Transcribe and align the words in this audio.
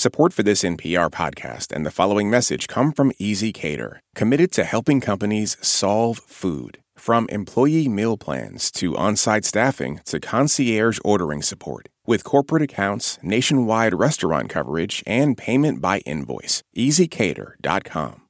Support 0.00 0.32
for 0.32 0.42
this 0.42 0.62
NPR 0.62 1.10
podcast 1.10 1.70
and 1.76 1.84
the 1.84 1.90
following 1.90 2.30
message 2.30 2.68
come 2.68 2.90
from 2.90 3.12
ezCater, 3.20 3.98
committed 4.14 4.50
to 4.52 4.64
helping 4.64 4.98
companies 4.98 5.58
solve 5.60 6.16
food. 6.26 6.78
From 6.96 7.26
employee 7.28 7.86
meal 7.86 8.16
plans 8.16 8.70
to 8.78 8.96
on 8.96 9.14
site 9.16 9.44
staffing 9.44 10.00
to 10.06 10.18
concierge 10.18 10.98
ordering 11.04 11.42
support. 11.42 11.90
With 12.06 12.24
corporate 12.24 12.62
accounts, 12.62 13.18
nationwide 13.22 13.92
restaurant 13.92 14.48
coverage, 14.48 15.02
and 15.06 15.36
payment 15.36 15.82
by 15.82 15.98
invoice. 16.06 16.62
ezCater.com. 16.74 18.22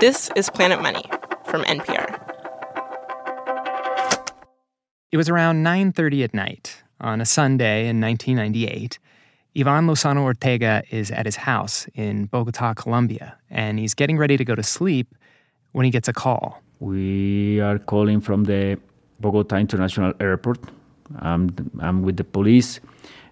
This 0.00 0.32
is 0.34 0.50
Planet 0.50 0.82
Money 0.82 1.04
from 1.44 1.62
NPR. 1.62 2.10
It 5.12 5.16
was 5.16 5.28
around 5.28 5.62
9:30 5.62 6.24
at 6.24 6.34
night 6.34 6.82
on 7.00 7.20
a 7.20 7.24
Sunday 7.24 7.86
in 7.86 8.00
1998. 8.00 8.98
Ivan 9.54 9.86
Lozano 9.86 10.22
Ortega 10.22 10.82
is 10.90 11.10
at 11.10 11.26
his 11.26 11.36
house 11.36 11.86
in 11.94 12.24
Bogota, 12.26 12.72
Colombia, 12.72 13.36
and 13.50 13.78
he's 13.78 13.94
getting 13.94 14.16
ready 14.16 14.38
to 14.38 14.44
go 14.44 14.54
to 14.54 14.62
sleep 14.62 15.14
when 15.72 15.84
he 15.84 15.90
gets 15.90 16.08
a 16.08 16.12
call. 16.12 16.62
We 16.80 17.60
are 17.60 17.78
calling 17.78 18.22
from 18.22 18.44
the 18.44 18.78
Bogota 19.20 19.56
International 19.56 20.14
Airport. 20.20 20.58
Um, 21.20 21.50
I'm 21.80 22.02
with 22.02 22.16
the 22.16 22.24
police, 22.24 22.80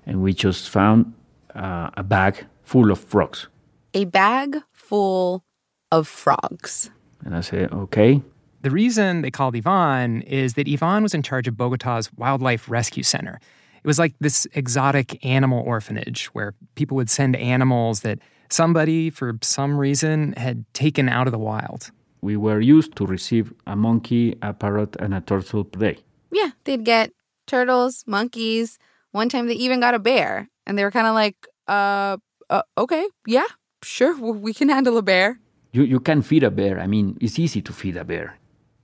and 0.05 0.23
we 0.23 0.35
just 0.35 0.69
found 0.69 1.13
uh, 1.55 1.89
a 1.97 2.03
bag 2.03 2.45
full 2.65 2.91
of 2.91 2.99
frogs. 2.99 3.49
A 3.95 4.05
bag 4.05 4.59
full 4.73 5.43
of 5.91 6.07
frogs. 6.07 6.91
And 7.25 7.35
I 7.35 7.41
said, 7.41 7.73
okay. 7.73 8.21
The 8.61 8.71
reason 8.71 9.23
they 9.23 9.31
called 9.31 9.57
Ivan 9.57 10.21
is 10.23 10.53
that 10.55 10.69
Ivan 10.69 11.03
was 11.03 11.15
in 11.15 11.23
charge 11.23 11.49
of 11.49 11.55
Bogota's 11.55 12.13
Wildlife 12.13 12.69
Rescue 12.69 13.03
Center. 13.03 13.41
It 13.83 13.87
was 13.87 13.99
like 13.99 14.15
this 14.21 14.47
exotic 14.55 15.25
animal 15.25 15.63
orphanage 15.67 16.27
where 16.27 16.55
people 16.75 16.97
would 16.97 17.11
send 17.11 17.37
animals 17.37 18.01
that 18.01 18.19
somebody, 18.51 19.11
for 19.11 19.39
some 19.43 19.79
reason, 19.79 20.35
had 20.35 20.65
taken 20.75 21.09
out 21.09 21.27
of 21.27 21.33
the 21.33 21.39
wild 21.39 21.91
we 22.23 22.37
were 22.37 22.61
used 22.61 22.97
to 22.97 23.07
receive 23.07 23.53
a 23.67 23.77
monkey, 23.77 24.37
a 24.43 24.53
parrot, 24.53 24.97
and 24.97 25.15
a 25.15 25.21
turtle 25.21 25.65
per 25.65 25.81
day. 25.81 25.99
Yeah, 26.33 26.51
they'd 26.65 26.85
get 26.85 27.13
turtles, 27.47 28.05
monkeys. 28.07 28.79
One 29.13 29.29
time 29.29 29.47
they 29.47 29.55
even 29.55 29.81
got 29.81 29.95
a 29.95 29.99
bear, 29.99 30.49
and 30.67 30.79
they 30.79 30.85
were 30.85 30.91
kind 30.91 31.07
of 31.07 31.15
like, 31.15 31.37
uh, 31.67 32.19
uh, 32.49 32.63
okay, 32.79 33.07
yeah, 33.27 33.47
sure, 33.83 34.17
we 34.17 34.53
can 34.53 34.69
handle 34.69 34.97
a 34.99 35.03
bear. 35.03 35.41
You, 35.73 35.83
you 35.83 36.01
can 36.01 36.23
feed 36.23 36.43
a 36.43 36.51
bear. 36.51 36.81
I 36.81 36.87
mean, 36.87 37.17
it's 37.21 37.39
easy 37.39 37.63
to 37.63 37.73
feed 37.73 37.97
a 37.97 38.05
bear. 38.05 38.37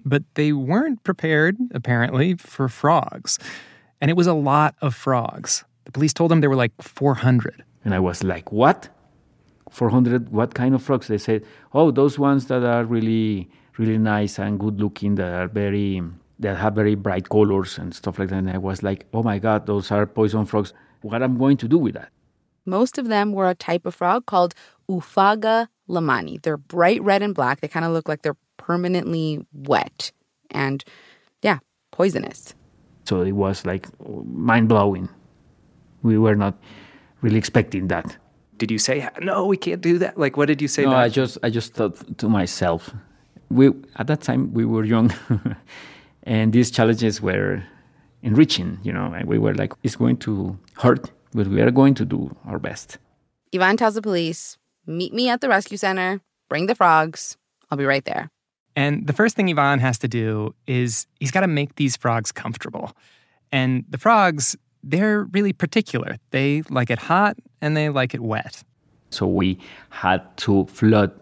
But 0.05 0.23
they 0.35 0.53
weren't 0.53 1.03
prepared, 1.03 1.57
apparently, 1.75 2.35
for 2.35 2.69
frogs. 2.69 3.39
And 4.01 4.11
it 4.11 4.17
was 4.17 4.27
a 4.27 4.35
lot 4.35 4.75
of 4.83 4.95
frogs. 4.95 5.65
The 5.85 5.93
police 5.93 6.13
told 6.13 6.31
them 6.31 6.41
there 6.41 6.51
were 6.51 6.57
like 6.57 6.73
400. 6.81 7.65
And 7.85 7.95
I 7.95 8.01
was 8.01 8.23
like, 8.23 8.53
what? 8.53 8.89
400 9.71 10.31
what 10.31 10.55
kind 10.55 10.75
of 10.75 10.83
frogs 10.83 11.09
they 11.09 11.19
said 11.19 11.45
oh 11.75 11.91
those 11.91 12.19
ones 12.19 12.47
that 12.47 12.63
are 12.63 12.85
really 12.85 13.51
really 13.77 13.99
nice 13.99 14.39
and 14.39 14.59
good 14.59 14.81
looking 14.81 15.17
that 15.17 15.33
are 15.33 15.49
very 15.49 16.03
that 16.39 16.57
have 16.57 16.75
very 16.75 16.95
bright 16.95 17.29
colors 17.29 17.77
and 17.79 17.95
stuff 17.95 18.19
like 18.19 18.29
that 18.29 18.37
and 18.37 18.51
i 18.51 18.59
was 18.59 18.83
like 18.83 19.07
oh 19.13 19.23
my 19.23 19.39
god 19.39 19.67
those 19.67 19.91
are 19.91 20.07
poison 20.07 20.47
frogs 20.47 20.73
what 21.03 21.23
am 21.23 21.33
i'm 21.33 21.39
going 21.39 21.57
to 21.57 21.69
do 21.69 21.79
with 21.79 21.95
that 21.95 22.11
most 22.65 22.97
of 22.97 23.09
them 23.09 23.33
were 23.33 23.49
a 23.51 23.55
type 23.55 23.87
of 23.87 23.95
frog 23.95 24.27
called 24.27 24.55
Oophaga 24.89 25.69
lehmanni. 25.89 26.41
they're 26.43 26.57
bright 26.57 27.03
red 27.03 27.23
and 27.23 27.35
black 27.35 27.61
they 27.61 27.69
kind 27.69 27.85
of 27.85 27.93
look 27.93 28.09
like 28.09 28.23
they're 28.23 28.37
permanently 28.57 29.45
wet 29.53 30.11
and 30.51 30.85
yeah 31.43 31.59
poisonous 31.91 32.55
so 33.07 33.23
it 33.23 33.33
was 33.33 33.65
like 33.65 33.89
mind-blowing. 34.01 35.09
We 36.03 36.19
were 36.19 36.35
not 36.35 36.55
really 37.23 37.39
expecting 37.39 37.89
that. 37.89 38.17
Did 38.59 38.71
you 38.71 38.79
say 38.79 39.09
no 39.21 39.47
we 39.47 39.59
can't 39.59 39.83
do 39.83 39.99
that 39.99 40.19
like 40.19 40.39
what 40.39 40.47
did 40.47 40.63
you 40.63 40.69
say 40.69 40.85
no 40.85 40.97
i 40.97 41.11
just 41.11 41.37
i 41.43 41.51
just 41.51 41.75
thought 41.75 41.95
to 42.17 42.27
myself 42.27 42.91
we 43.51 43.71
at 43.97 44.07
that 44.07 44.23
time 44.23 44.51
we 44.55 44.65
were 44.65 44.83
young 44.83 45.13
and 46.23 46.55
these 46.55 46.71
challenges 46.71 47.21
were 47.21 47.63
enriching 48.23 48.79
you 48.83 48.95
know 48.95 49.13
and 49.13 49.29
we 49.29 49.37
were 49.37 49.55
like 49.55 49.75
it's 49.83 49.95
going 49.95 50.17
to 50.17 50.59
hurt 50.79 51.11
but 51.33 51.47
we 51.49 51.61
are 51.61 51.71
going 51.71 51.93
to 51.93 52.07
do 52.07 52.35
our 52.47 52.59
best. 52.59 52.97
Ivan 53.55 53.77
tells 53.77 53.93
the 53.95 54.01
police 54.01 54.57
meet 54.87 55.13
me 55.13 55.29
at 55.29 55.43
the 55.43 55.51
rescue 55.51 55.77
center. 55.77 56.23
Bring 56.49 56.65
the 56.65 56.75
frogs. 56.75 57.37
I'll 57.71 57.77
be 57.77 57.85
right 57.85 58.05
there 58.07 58.31
and 58.77 59.07
the 59.07 59.13
first 59.13 59.35
thing 59.35 59.51
ivan 59.51 59.81
has 59.81 59.99
to 59.99 60.09
do 60.09 60.55
is 60.67 61.07
he's 61.19 61.31
got 61.31 61.41
to 61.41 61.49
make 61.49 61.75
these 61.77 61.97
frogs 61.97 62.31
comfortable 62.31 62.93
and 63.51 63.85
the 63.89 63.99
frogs 63.99 64.57
they're 64.87 65.25
really 65.25 65.53
particular. 65.53 66.17
They 66.31 66.63
like 66.71 66.91
it 66.91 66.99
hot 66.99 67.37
and 67.61 67.77
they 67.77 67.89
like 67.89 68.15
it 68.15 68.21
wet. 68.21 68.63
So 69.11 69.27
we 69.27 69.59
had 69.91 70.37
to 70.39 70.67
flood 70.67 71.13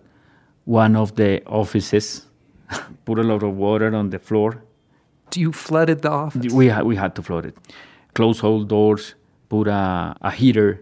one 0.65 0.97
of 0.97 1.17
the 1.17 1.45
offices, 1.47 2.27
put 3.05 3.19
a 3.19 3.23
lot 3.23 3.43
of 3.43 3.57
water 3.57 3.95
on 3.95 4.11
the 4.11 4.19
floor. 4.19 4.63
You 5.35 5.53
flooded 5.53 6.03
the 6.03 6.11
office? 6.11 6.53
We 6.53 6.67
had, 6.67 6.85
we 6.85 6.95
had 6.95 7.15
to 7.17 7.23
flood 7.23 7.47
it. 7.47 7.57
Close 8.15 8.43
all 8.45 8.63
doors, 8.63 9.15
put 9.49 9.67
a, 9.67 10.15
a 10.21 10.31
heater, 10.31 10.81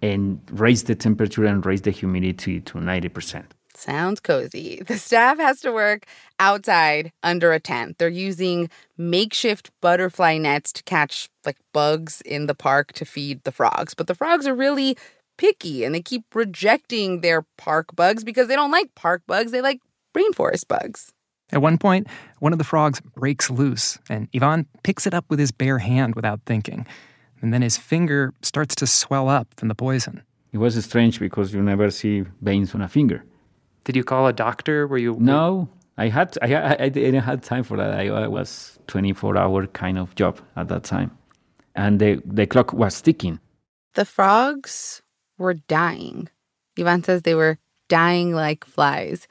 and 0.00 0.40
raise 0.50 0.82
the 0.84 0.96
temperature 0.96 1.44
and 1.44 1.64
raise 1.64 1.82
the 1.82 1.92
humidity 1.92 2.60
to 2.60 2.78
90%. 2.78 3.44
Sounds 3.74 4.20
cozy. 4.20 4.82
The 4.86 4.98
staff 4.98 5.38
has 5.38 5.60
to 5.60 5.72
work 5.72 6.04
outside 6.38 7.12
under 7.22 7.52
a 7.52 7.60
tent. 7.60 7.98
They're 7.98 8.08
using 8.08 8.68
makeshift 8.98 9.70
butterfly 9.80 10.38
nets 10.38 10.72
to 10.74 10.82
catch 10.82 11.28
like 11.46 11.56
bugs 11.72 12.20
in 12.22 12.46
the 12.46 12.54
park 12.54 12.92
to 12.94 13.04
feed 13.04 13.42
the 13.44 13.52
frogs. 13.52 13.94
But 13.94 14.06
the 14.06 14.14
frogs 14.14 14.46
are 14.46 14.54
really 14.54 14.96
picky 15.38 15.84
and 15.84 15.94
they 15.94 16.02
keep 16.02 16.34
rejecting 16.34 17.20
their 17.20 17.44
park 17.56 17.96
bugs 17.96 18.22
because 18.22 18.48
they 18.48 18.56
don't 18.56 18.70
like 18.70 18.94
park 18.94 19.22
bugs. 19.26 19.50
They 19.52 19.62
like 19.62 19.80
rainforest 20.14 20.68
bugs. 20.68 21.12
At 21.50 21.60
one 21.60 21.78
point, 21.78 22.06
one 22.38 22.52
of 22.52 22.58
the 22.58 22.64
frogs 22.64 23.00
breaks 23.14 23.50
loose, 23.50 23.98
and 24.08 24.26
Ivan 24.34 24.66
picks 24.82 25.06
it 25.06 25.12
up 25.12 25.26
with 25.28 25.38
his 25.38 25.52
bare 25.52 25.78
hand 25.78 26.14
without 26.14 26.40
thinking. 26.46 26.86
And 27.42 27.52
then 27.52 27.60
his 27.60 27.76
finger 27.76 28.32
starts 28.40 28.74
to 28.76 28.86
swell 28.86 29.28
up 29.28 29.48
from 29.58 29.68
the 29.68 29.74
poison. 29.74 30.22
It 30.52 30.58
was 30.58 30.82
strange 30.82 31.20
because 31.20 31.52
you 31.52 31.62
never 31.62 31.90
see 31.90 32.24
veins 32.40 32.74
on 32.74 32.80
a 32.80 32.88
finger. 32.88 33.24
Did 33.84 33.96
you 33.96 34.04
call 34.04 34.26
a 34.26 34.32
doctor? 34.32 34.86
Were 34.86 34.98
you? 34.98 35.16
No, 35.18 35.68
I 35.98 36.08
had 36.08 36.36
I, 36.42 36.76
I 36.78 36.88
didn't 36.88 37.22
have 37.22 37.40
time 37.40 37.64
for 37.64 37.76
that. 37.76 37.94
I, 37.94 38.08
I 38.08 38.28
was 38.28 38.78
24 38.86 39.36
hour 39.36 39.66
kind 39.68 39.98
of 39.98 40.14
job 40.14 40.40
at 40.56 40.68
that 40.68 40.84
time, 40.84 41.10
and 41.74 42.00
the 42.00 42.22
the 42.24 42.46
clock 42.46 42.72
was 42.72 43.00
ticking. 43.00 43.40
The 43.94 44.04
frogs 44.04 45.02
were 45.38 45.54
dying. 45.54 46.28
Ivan 46.78 47.04
says 47.04 47.22
they 47.22 47.34
were 47.34 47.58
dying 47.88 48.32
like 48.32 48.64
flies. 48.64 49.28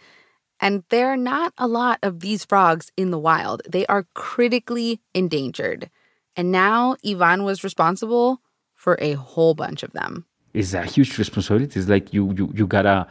And 0.59 0.83
there 0.89 1.11
are 1.11 1.17
not 1.17 1.53
a 1.57 1.67
lot 1.67 1.97
of 2.03 2.19
these 2.19 2.45
frogs 2.45 2.91
in 2.95 3.09
the 3.09 3.17
wild. 3.17 3.63
They 3.67 3.87
are 3.87 4.05
critically 4.13 5.01
endangered. 5.15 5.89
And 6.35 6.51
now 6.51 6.95
Ivan 7.03 7.43
was 7.43 7.63
responsible 7.63 8.41
for 8.75 8.95
a 9.01 9.13
whole 9.13 9.55
bunch 9.55 9.81
of 9.81 9.93
them. 9.93 10.25
It's 10.53 10.73
a 10.75 10.83
huge 10.83 11.17
responsibility. 11.17 11.79
It's 11.79 11.89
like 11.89 12.13
you 12.13 12.33
you 12.37 12.51
you 12.53 12.67
gotta 12.67 13.07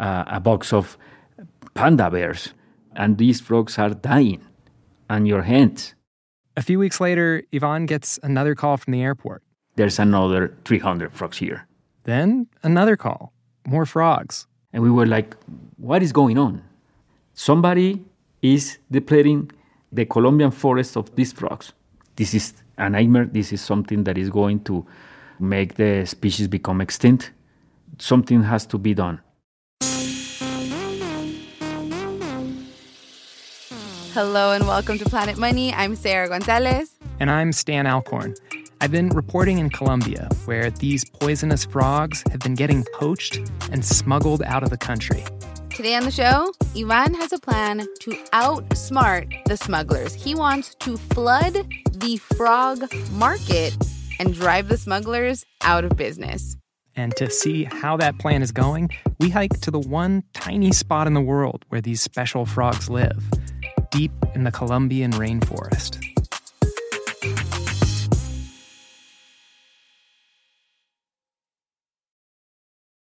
uh, 0.00 0.24
a 0.26 0.40
box 0.40 0.72
of 0.72 0.96
panda 1.74 2.10
bears, 2.10 2.52
and 2.96 3.18
these 3.18 3.40
frogs 3.40 3.78
are 3.78 3.90
dying 3.90 4.42
on 5.10 5.26
your 5.26 5.42
hands. 5.42 5.94
A 6.56 6.62
few 6.62 6.78
weeks 6.78 7.00
later, 7.00 7.42
Ivan 7.52 7.86
gets 7.86 8.18
another 8.22 8.54
call 8.54 8.76
from 8.76 8.92
the 8.92 9.02
airport. 9.02 9.42
There's 9.76 9.98
another 9.98 10.54
300 10.64 11.12
frogs 11.12 11.38
here. 11.38 11.66
Then 12.04 12.46
another 12.62 12.96
call, 12.96 13.32
more 13.66 13.86
frogs. 13.86 14.46
And 14.72 14.82
we 14.82 14.90
were 14.90 15.06
like, 15.06 15.36
what 15.76 16.02
is 16.02 16.12
going 16.12 16.38
on? 16.38 16.62
Somebody 17.34 18.04
is 18.42 18.78
depleting 18.90 19.50
the 19.90 20.04
Colombian 20.04 20.50
forest 20.50 20.96
of 20.96 21.14
these 21.16 21.32
frogs. 21.32 21.72
This 22.16 22.34
is 22.34 22.54
a 22.78 22.88
nightmare. 22.88 23.24
This 23.24 23.52
is 23.52 23.60
something 23.60 24.04
that 24.04 24.16
is 24.16 24.30
going 24.30 24.60
to 24.64 24.86
make 25.40 25.74
the 25.74 26.04
species 26.06 26.46
become 26.46 26.80
extinct. 26.80 27.32
Something 27.98 28.42
has 28.44 28.66
to 28.66 28.78
be 28.78 28.94
done. 28.94 29.20
Hello 34.14 34.52
and 34.52 34.68
welcome 34.68 34.96
to 34.98 35.04
Planet 35.04 35.36
Money. 35.38 35.74
I'm 35.74 35.96
Sarah 35.96 36.28
Gonzalez. 36.28 36.96
And 37.18 37.28
I'm 37.28 37.50
Stan 37.50 37.84
Alcorn. 37.84 38.36
I've 38.80 38.92
been 38.92 39.08
reporting 39.08 39.58
in 39.58 39.70
Colombia, 39.70 40.28
where 40.44 40.70
these 40.70 41.04
poisonous 41.04 41.64
frogs 41.64 42.22
have 42.30 42.38
been 42.38 42.54
getting 42.54 42.84
poached 42.94 43.38
and 43.72 43.84
smuggled 43.84 44.40
out 44.44 44.62
of 44.62 44.70
the 44.70 44.76
country. 44.76 45.24
Today 45.70 45.96
on 45.96 46.04
the 46.04 46.12
show, 46.12 46.52
Ivan 46.76 47.14
has 47.14 47.32
a 47.32 47.40
plan 47.40 47.88
to 48.02 48.10
outsmart 48.32 49.44
the 49.46 49.56
smugglers. 49.56 50.14
He 50.14 50.36
wants 50.36 50.76
to 50.76 50.96
flood 50.96 51.54
the 51.90 52.16
frog 52.36 52.94
market 53.14 53.76
and 54.20 54.32
drive 54.32 54.68
the 54.68 54.76
smugglers 54.76 55.44
out 55.62 55.84
of 55.84 55.96
business. 55.96 56.56
And 56.94 57.16
to 57.16 57.28
see 57.28 57.64
how 57.64 57.96
that 57.96 58.20
plan 58.20 58.44
is 58.44 58.52
going, 58.52 58.90
we 59.18 59.30
hike 59.30 59.58
to 59.62 59.72
the 59.72 59.80
one 59.80 60.22
tiny 60.34 60.70
spot 60.70 61.08
in 61.08 61.14
the 61.14 61.20
world 61.20 61.64
where 61.70 61.80
these 61.80 62.00
special 62.00 62.46
frogs 62.46 62.88
live 62.88 63.20
deep 63.94 64.12
in 64.34 64.42
the 64.42 64.50
Colombian 64.50 65.12
rainforest. 65.12 66.04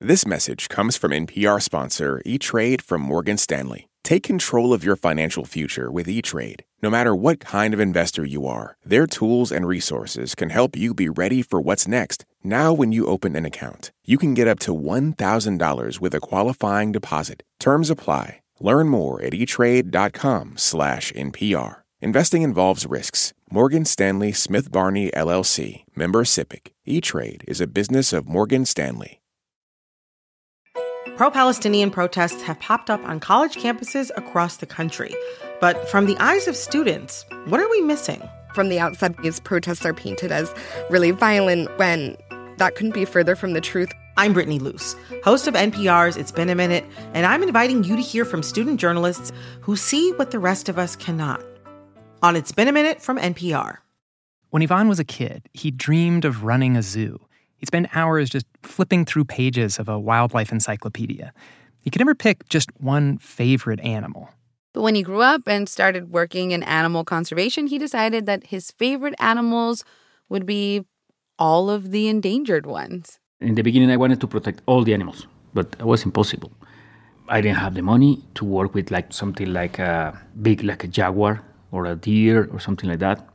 This 0.03 0.25
message 0.25 0.67
comes 0.67 0.97
from 0.97 1.11
NPR 1.11 1.61
sponsor 1.61 2.21
E 2.25 2.37
Trade 2.37 2.81
from 2.81 3.01
Morgan 3.01 3.37
Stanley. 3.37 3.87
Take 4.03 4.23
control 4.23 4.73
of 4.73 4.83
your 4.83 4.95
financial 4.95 5.45
future 5.45 5.89
with 5.91 6.09
E 6.09 6.21
Trade. 6.21 6.65
No 6.81 6.89
matter 6.89 7.15
what 7.15 7.39
kind 7.39 7.73
of 7.73 7.79
investor 7.79 8.25
you 8.25 8.45
are, 8.47 8.75
their 8.83 9.07
tools 9.07 9.51
and 9.51 9.65
resources 9.65 10.35
can 10.35 10.49
help 10.49 10.75
you 10.75 10.93
be 10.93 11.07
ready 11.07 11.41
for 11.41 11.61
what's 11.61 11.87
next. 11.87 12.25
Now, 12.43 12.73
when 12.73 12.91
you 12.91 13.05
open 13.05 13.35
an 13.35 13.45
account, 13.45 13.91
you 14.03 14.17
can 14.17 14.33
get 14.33 14.47
up 14.47 14.59
to 14.61 14.75
$1,000 14.75 16.01
with 16.01 16.15
a 16.15 16.19
qualifying 16.19 16.91
deposit. 16.91 17.43
Terms 17.59 17.91
apply. 17.91 18.40
Learn 18.61 18.89
more 18.89 19.21
at 19.23 19.33
etrade.com 19.33 20.53
slash 20.57 21.11
NPR. 21.13 21.77
Investing 21.99 22.43
involves 22.43 22.85
risks. 22.85 23.33
Morgan 23.49 23.85
Stanley 23.85 24.31
Smith 24.31 24.71
Barney 24.71 25.09
LLC, 25.11 25.83
member 25.95 26.23
SIPC. 26.23 26.67
E-Trade 26.85 27.43
is 27.47 27.59
a 27.59 27.67
business 27.67 28.13
of 28.13 28.27
Morgan 28.27 28.65
Stanley. 28.65 29.19
Pro 31.17 31.29
Palestinian 31.31 31.91
protests 31.91 32.41
have 32.43 32.59
popped 32.59 32.89
up 32.89 33.03
on 33.03 33.19
college 33.19 33.55
campuses 33.55 34.11
across 34.15 34.57
the 34.57 34.65
country. 34.65 35.13
But 35.59 35.89
from 35.89 36.05
the 36.05 36.17
eyes 36.19 36.47
of 36.47 36.55
students, 36.55 37.25
what 37.45 37.59
are 37.59 37.69
we 37.69 37.81
missing? 37.81 38.21
From 38.53 38.69
the 38.69 38.79
outside, 38.79 39.15
these 39.23 39.39
protests 39.39 39.85
are 39.85 39.93
painted 39.93 40.31
as 40.31 40.53
really 40.89 41.11
violent 41.11 41.69
when 41.77 42.15
that 42.57 42.75
couldn't 42.75 42.93
be 42.93 43.05
further 43.05 43.35
from 43.35 43.53
the 43.53 43.61
truth. 43.61 43.91
I'm 44.17 44.33
Brittany 44.33 44.59
Luce, 44.59 44.97
host 45.23 45.47
of 45.47 45.53
NPR's 45.53 46.17
It's 46.17 46.33
Been 46.33 46.49
a 46.49 46.55
Minute, 46.55 46.83
and 47.13 47.25
I'm 47.25 47.41
inviting 47.41 47.85
you 47.85 47.95
to 47.95 48.01
hear 48.01 48.25
from 48.25 48.43
student 48.43 48.77
journalists 48.77 49.31
who 49.61 49.77
see 49.77 50.11
what 50.13 50.31
the 50.31 50.39
rest 50.39 50.67
of 50.67 50.77
us 50.77 50.97
cannot. 50.97 51.41
On 52.21 52.35
It's 52.35 52.51
Been 52.51 52.67
a 52.67 52.73
Minute 52.73 53.01
from 53.01 53.17
NPR. 53.17 53.77
When 54.49 54.61
Ivan 54.61 54.89
was 54.89 54.99
a 54.99 55.05
kid, 55.05 55.47
he 55.53 55.71
dreamed 55.71 56.25
of 56.25 56.43
running 56.43 56.75
a 56.75 56.83
zoo. 56.83 57.25
He'd 57.55 57.67
spend 57.67 57.87
hours 57.93 58.29
just 58.29 58.45
flipping 58.63 59.05
through 59.05 59.25
pages 59.25 59.79
of 59.79 59.87
a 59.87 59.97
wildlife 59.97 60.51
encyclopedia. 60.51 61.33
He 61.79 61.89
could 61.89 62.01
never 62.01 62.13
pick 62.13 62.49
just 62.49 62.69
one 62.81 63.17
favorite 63.17 63.79
animal. 63.79 64.29
But 64.73 64.81
when 64.81 64.95
he 64.95 65.03
grew 65.03 65.21
up 65.21 65.47
and 65.47 65.69
started 65.69 66.11
working 66.11 66.51
in 66.51 66.63
animal 66.63 67.05
conservation, 67.05 67.67
he 67.67 67.77
decided 67.77 68.25
that 68.25 68.47
his 68.47 68.71
favorite 68.71 69.15
animals 69.19 69.85
would 70.27 70.45
be 70.45 70.85
all 71.39 71.69
of 71.69 71.91
the 71.91 72.09
endangered 72.09 72.65
ones. 72.65 73.19
In 73.41 73.55
the 73.55 73.63
beginning, 73.63 73.89
I 73.89 73.97
wanted 73.97 74.21
to 74.21 74.27
protect 74.27 74.61
all 74.67 74.83
the 74.83 74.93
animals, 74.93 75.25
but 75.53 75.75
it 75.79 75.85
was 75.85 76.05
impossible. 76.05 76.51
I 77.27 77.41
didn't 77.41 77.57
have 77.57 77.73
the 77.73 77.81
money 77.81 78.23
to 78.35 78.45
work 78.45 78.75
with 78.75 78.91
like 78.91 79.11
something 79.11 79.51
like 79.51 79.79
a 79.79 80.21
big, 80.41 80.63
like 80.63 80.83
a 80.83 80.87
jaguar 80.87 81.41
or 81.71 81.85
a 81.85 81.95
deer 81.95 82.47
or 82.53 82.59
something 82.59 82.87
like 82.87 82.99
that. 82.99 83.27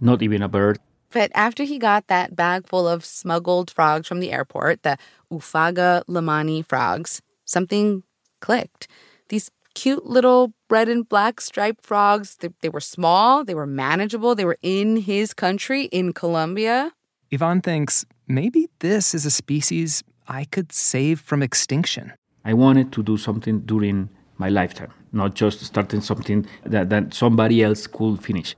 Not 0.00 0.22
even 0.22 0.42
a 0.42 0.48
bird. 0.48 0.80
But 1.12 1.30
after 1.34 1.62
he 1.62 1.78
got 1.78 2.08
that 2.08 2.34
bag 2.34 2.66
full 2.66 2.88
of 2.88 3.04
smuggled 3.04 3.70
frogs 3.70 4.08
from 4.08 4.18
the 4.18 4.32
airport, 4.32 4.82
the 4.82 4.98
Oophaga 5.30 6.02
lehmanni 6.08 6.62
frogs, 6.62 7.22
something 7.44 8.02
clicked. 8.40 8.88
These 9.28 9.52
cute 9.74 10.04
little 10.04 10.52
red 10.68 10.88
and 10.88 11.08
black 11.08 11.40
striped 11.40 11.86
frogs, 11.86 12.36
they, 12.38 12.48
they 12.60 12.68
were 12.68 12.80
small, 12.80 13.44
they 13.44 13.54
were 13.54 13.66
manageable, 13.66 14.34
they 14.34 14.44
were 14.44 14.58
in 14.62 14.96
his 14.96 15.32
country, 15.32 15.84
in 15.92 16.12
Colombia. 16.12 16.92
Ivan 17.32 17.60
thinks 17.60 18.04
maybe 18.26 18.68
this 18.80 19.14
is 19.14 19.26
a 19.26 19.30
species 19.30 20.02
I 20.26 20.44
could 20.44 20.72
save 20.72 21.20
from 21.20 21.42
extinction. 21.42 22.12
I 22.44 22.54
wanted 22.54 22.92
to 22.92 23.02
do 23.02 23.16
something 23.16 23.60
during 23.60 24.10
my 24.38 24.48
lifetime, 24.48 24.92
not 25.12 25.34
just 25.34 25.64
starting 25.64 26.00
something 26.00 26.46
that, 26.64 26.90
that 26.90 27.14
somebody 27.14 27.62
else 27.62 27.86
could 27.86 28.22
finish. 28.22 28.54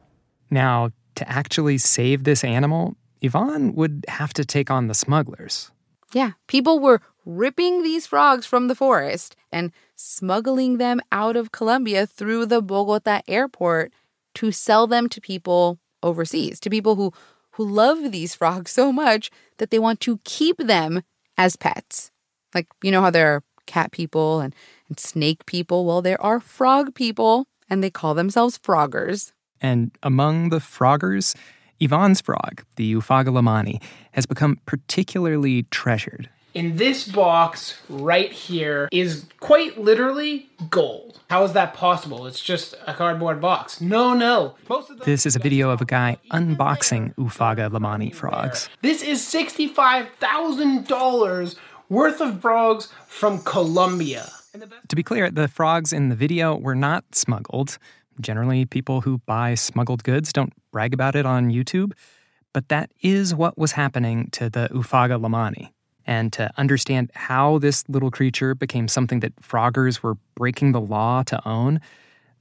Now, 0.50 0.90
to 1.16 1.28
actually 1.28 1.78
save 1.78 2.24
this 2.24 2.44
animal, 2.44 2.96
Ivan 3.22 3.74
would 3.74 4.04
have 4.08 4.32
to 4.34 4.44
take 4.44 4.70
on 4.70 4.88
the 4.88 4.94
smugglers. 4.94 5.70
Yeah, 6.12 6.32
people 6.46 6.78
were 6.80 7.00
ripping 7.24 7.82
these 7.82 8.06
frogs 8.06 8.46
from 8.46 8.68
the 8.68 8.74
forest 8.74 9.34
and 9.50 9.72
smuggling 9.96 10.78
them 10.78 11.00
out 11.10 11.36
of 11.36 11.52
Colombia 11.52 12.06
through 12.06 12.46
the 12.46 12.62
Bogota 12.62 13.20
airport 13.26 13.92
to 14.34 14.52
sell 14.52 14.86
them 14.86 15.08
to 15.08 15.20
people 15.20 15.78
overseas, 16.02 16.60
to 16.60 16.70
people 16.70 16.94
who, 16.94 17.12
who 17.56 17.64
love 17.66 18.12
these 18.12 18.34
frogs 18.34 18.70
so 18.70 18.92
much 18.92 19.30
that 19.58 19.70
they 19.70 19.78
want 19.78 20.00
to 20.00 20.20
keep 20.24 20.58
them 20.58 21.02
as 21.36 21.56
pets. 21.56 22.10
Like, 22.54 22.66
you 22.82 22.90
know 22.90 23.00
how 23.00 23.10
there 23.10 23.34
are 23.34 23.42
cat 23.66 23.92
people 23.92 24.40
and, 24.40 24.54
and 24.88 25.00
snake 25.00 25.46
people? 25.46 25.84
Well, 25.84 26.02
there 26.02 26.20
are 26.22 26.38
frog 26.38 26.94
people, 26.94 27.46
and 27.68 27.82
they 27.82 27.90
call 27.90 28.14
themselves 28.14 28.58
froggers. 28.58 29.32
And 29.60 29.90
among 30.02 30.50
the 30.50 30.58
froggers, 30.58 31.34
Ivan's 31.80 32.20
frog, 32.20 32.62
the 32.76 32.94
Oophaga 32.94 33.28
lehmanni, 33.28 33.80
has 34.12 34.26
become 34.26 34.58
particularly 34.66 35.64
treasured. 35.64 36.30
In 36.56 36.76
this 36.78 37.06
box 37.06 37.78
right 37.90 38.32
here 38.32 38.88
is 38.90 39.26
quite 39.40 39.78
literally 39.78 40.48
gold. 40.70 41.20
How 41.28 41.44
is 41.44 41.52
that 41.52 41.74
possible? 41.74 42.26
It's 42.26 42.42
just 42.42 42.74
a 42.86 42.94
cardboard 42.94 43.42
box. 43.42 43.82
No, 43.82 44.14
no. 44.14 44.54
this 45.04 45.26
is 45.26 45.36
a 45.36 45.38
video 45.38 45.68
of 45.68 45.82
a 45.82 45.84
guy 45.84 46.16
unboxing 46.32 47.14
Oophaga 47.16 47.70
lehmanni 47.70 48.14
frogs. 48.14 48.70
This 48.80 49.02
is 49.02 49.20
$65,000 49.20 51.56
worth 51.90 52.22
of 52.22 52.40
frogs 52.40 52.88
from 53.06 53.42
Colombia. 53.42 54.26
To 54.88 54.96
be 54.96 55.02
clear, 55.02 55.30
the 55.30 55.48
frogs 55.48 55.92
in 55.92 56.08
the 56.08 56.16
video 56.16 56.56
were 56.56 56.74
not 56.74 57.04
smuggled. 57.14 57.76
Generally, 58.18 58.64
people 58.64 59.02
who 59.02 59.18
buy 59.26 59.56
smuggled 59.56 60.04
goods 60.04 60.32
don't 60.32 60.54
brag 60.72 60.94
about 60.94 61.16
it 61.16 61.26
on 61.26 61.50
YouTube, 61.50 61.92
but 62.54 62.70
that 62.70 62.92
is 63.02 63.34
what 63.34 63.58
was 63.58 63.72
happening 63.72 64.30
to 64.30 64.48
the 64.48 64.70
Oophaga 64.72 65.20
lehmanni. 65.20 65.74
And 66.06 66.32
to 66.34 66.50
understand 66.56 67.10
how 67.14 67.58
this 67.58 67.84
little 67.88 68.10
creature 68.10 68.54
became 68.54 68.88
something 68.88 69.20
that 69.20 69.34
froggers 69.36 70.02
were 70.02 70.16
breaking 70.36 70.72
the 70.72 70.80
law 70.80 71.22
to 71.24 71.48
own, 71.48 71.80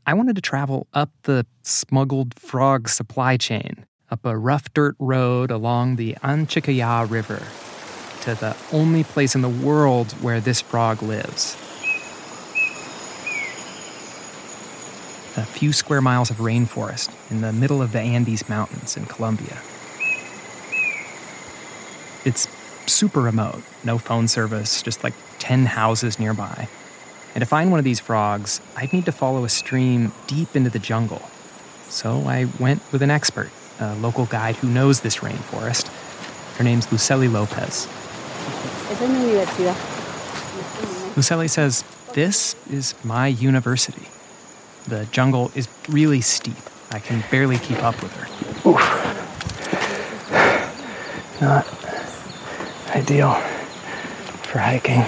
I 0.06 0.14
wanted 0.14 0.36
to 0.36 0.42
travel 0.42 0.88
up 0.94 1.10
the 1.24 1.46
smuggled 1.64 2.38
frog 2.40 2.88
supply 2.90 3.38
chain, 3.38 3.86
up 4.12 4.24
a 4.24 4.38
rough 4.38 4.72
dirt 4.74 4.96
road 5.00 5.50
along 5.50 5.96
the 5.96 6.16
Anchicaya 6.24 7.10
River, 7.10 7.42
to 8.22 8.36
the 8.36 8.56
only 8.72 9.04
place 9.04 9.34
in 9.34 9.42
the 9.42 9.50
world 9.50 10.12
where 10.22 10.40
this 10.40 10.62
frog 10.62 11.02
lives. 11.02 11.58
a 15.38 15.44
few 15.44 15.74
square 15.74 16.02
miles 16.02 16.30
of 16.30 16.38
rainforest 16.38 17.10
in 17.30 17.42
the 17.42 17.52
middle 17.52 17.82
of 17.82 17.92
the 17.92 18.00
Andes 18.00 18.48
Mountains 18.48 18.96
in 18.96 19.06
Colombia. 19.06 19.60
It's 22.24 22.48
super 22.88 23.22
remote, 23.22 23.64
no 23.84 23.98
phone 23.98 24.28
service, 24.28 24.82
just 24.82 25.04
like 25.04 25.14
10 25.40 25.66
houses 25.66 26.20
nearby. 26.20 26.68
And 27.34 27.42
to 27.42 27.46
find 27.46 27.70
one 27.70 27.80
of 27.80 27.84
these 27.84 28.00
frogs, 28.00 28.62
I'd 28.78 28.94
need 28.94 29.06
to 29.06 29.12
follow 29.12 29.44
a 29.44 29.50
stream 29.50 30.14
deep 30.28 30.56
into 30.56 30.70
the 30.70 30.80
jungle. 30.80 31.22
So 31.90 32.24
I 32.28 32.48
went 32.60 32.82
with 32.92 33.02
an 33.02 33.12
expert, 33.12 33.50
a 33.80 33.96
local 33.96 34.26
guide 34.26 34.56
who 34.56 34.70
knows 34.70 35.02
this 35.02 35.18
rainforest. 35.18 35.88
Her 36.58 36.64
name's 36.64 36.88
Lucely 36.88 37.32
Lopez. 37.32 37.88
Lucely 41.16 41.50
says, 41.50 41.84
This 42.14 42.56
is 42.72 42.96
my 43.04 43.28
university. 43.28 44.08
The 44.88 45.06
jungle 45.08 45.52
is 45.56 45.68
really 45.90 46.22
steep. 46.22 46.56
I 46.92 47.00
can 47.00 47.24
barely 47.30 47.58
keep 47.58 47.84
up 47.84 48.02
with 48.02 48.14
her. 48.14 48.70
Oof. 48.70 48.80
Not 51.42 51.85
ideal 52.96 53.34
for 54.44 54.60
hiking. 54.60 55.02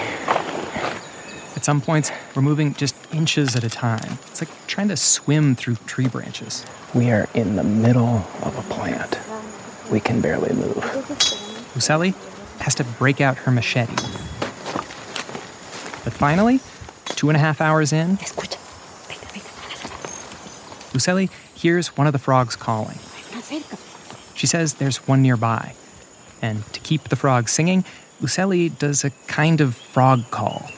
At 1.56 1.64
some 1.64 1.80
points, 1.80 2.12
we're 2.36 2.42
moving 2.42 2.74
just 2.74 2.96
inches 3.14 3.56
at 3.56 3.64
a 3.64 3.70
time. 3.70 4.20
It's 4.28 4.42
like 4.42 4.68
trying 4.68 4.90
to 4.90 4.98
swim 4.98 5.56
through 5.56 5.76
tree 5.88 6.10
branches. 6.10 6.66
We 6.94 7.12
are 7.12 7.30
in 7.34 7.56
the 7.56 7.64
middle 7.64 8.28
of 8.44 8.58
a 8.58 8.74
plant. 8.74 9.18
We 9.90 10.02
can 10.02 10.20
barely 10.20 10.54
move. 10.54 10.76
Lucely 11.76 12.14
has 12.60 12.76
to 12.76 12.84
break 12.84 13.22
out 13.22 13.38
her 13.38 13.52
machete. 13.52 13.96
But 16.04 16.14
finally, 16.14 16.60
two 17.06 17.30
and 17.30 17.38
a 17.38 17.40
half 17.40 17.62
hours 17.62 17.94
in, 17.94 18.18
Lucely 20.94 21.30
hears 21.56 21.96
one 21.96 22.06
of 22.06 22.12
the 22.14 22.20
frogs 22.20 22.58
calling. 22.58 23.00
She 24.36 24.46
says 24.46 24.74
there's 24.76 25.08
one 25.08 25.22
nearby. 25.22 25.74
And 26.42 26.66
to 26.74 26.80
keep 26.80 27.10
the 27.10 27.16
frog 27.16 27.50
singing, 27.50 27.84
Lucely 28.22 28.78
does 28.78 29.04
a 29.04 29.12
kind 29.28 29.62
of 29.62 29.76
frog 29.76 30.30
call. 30.32 30.70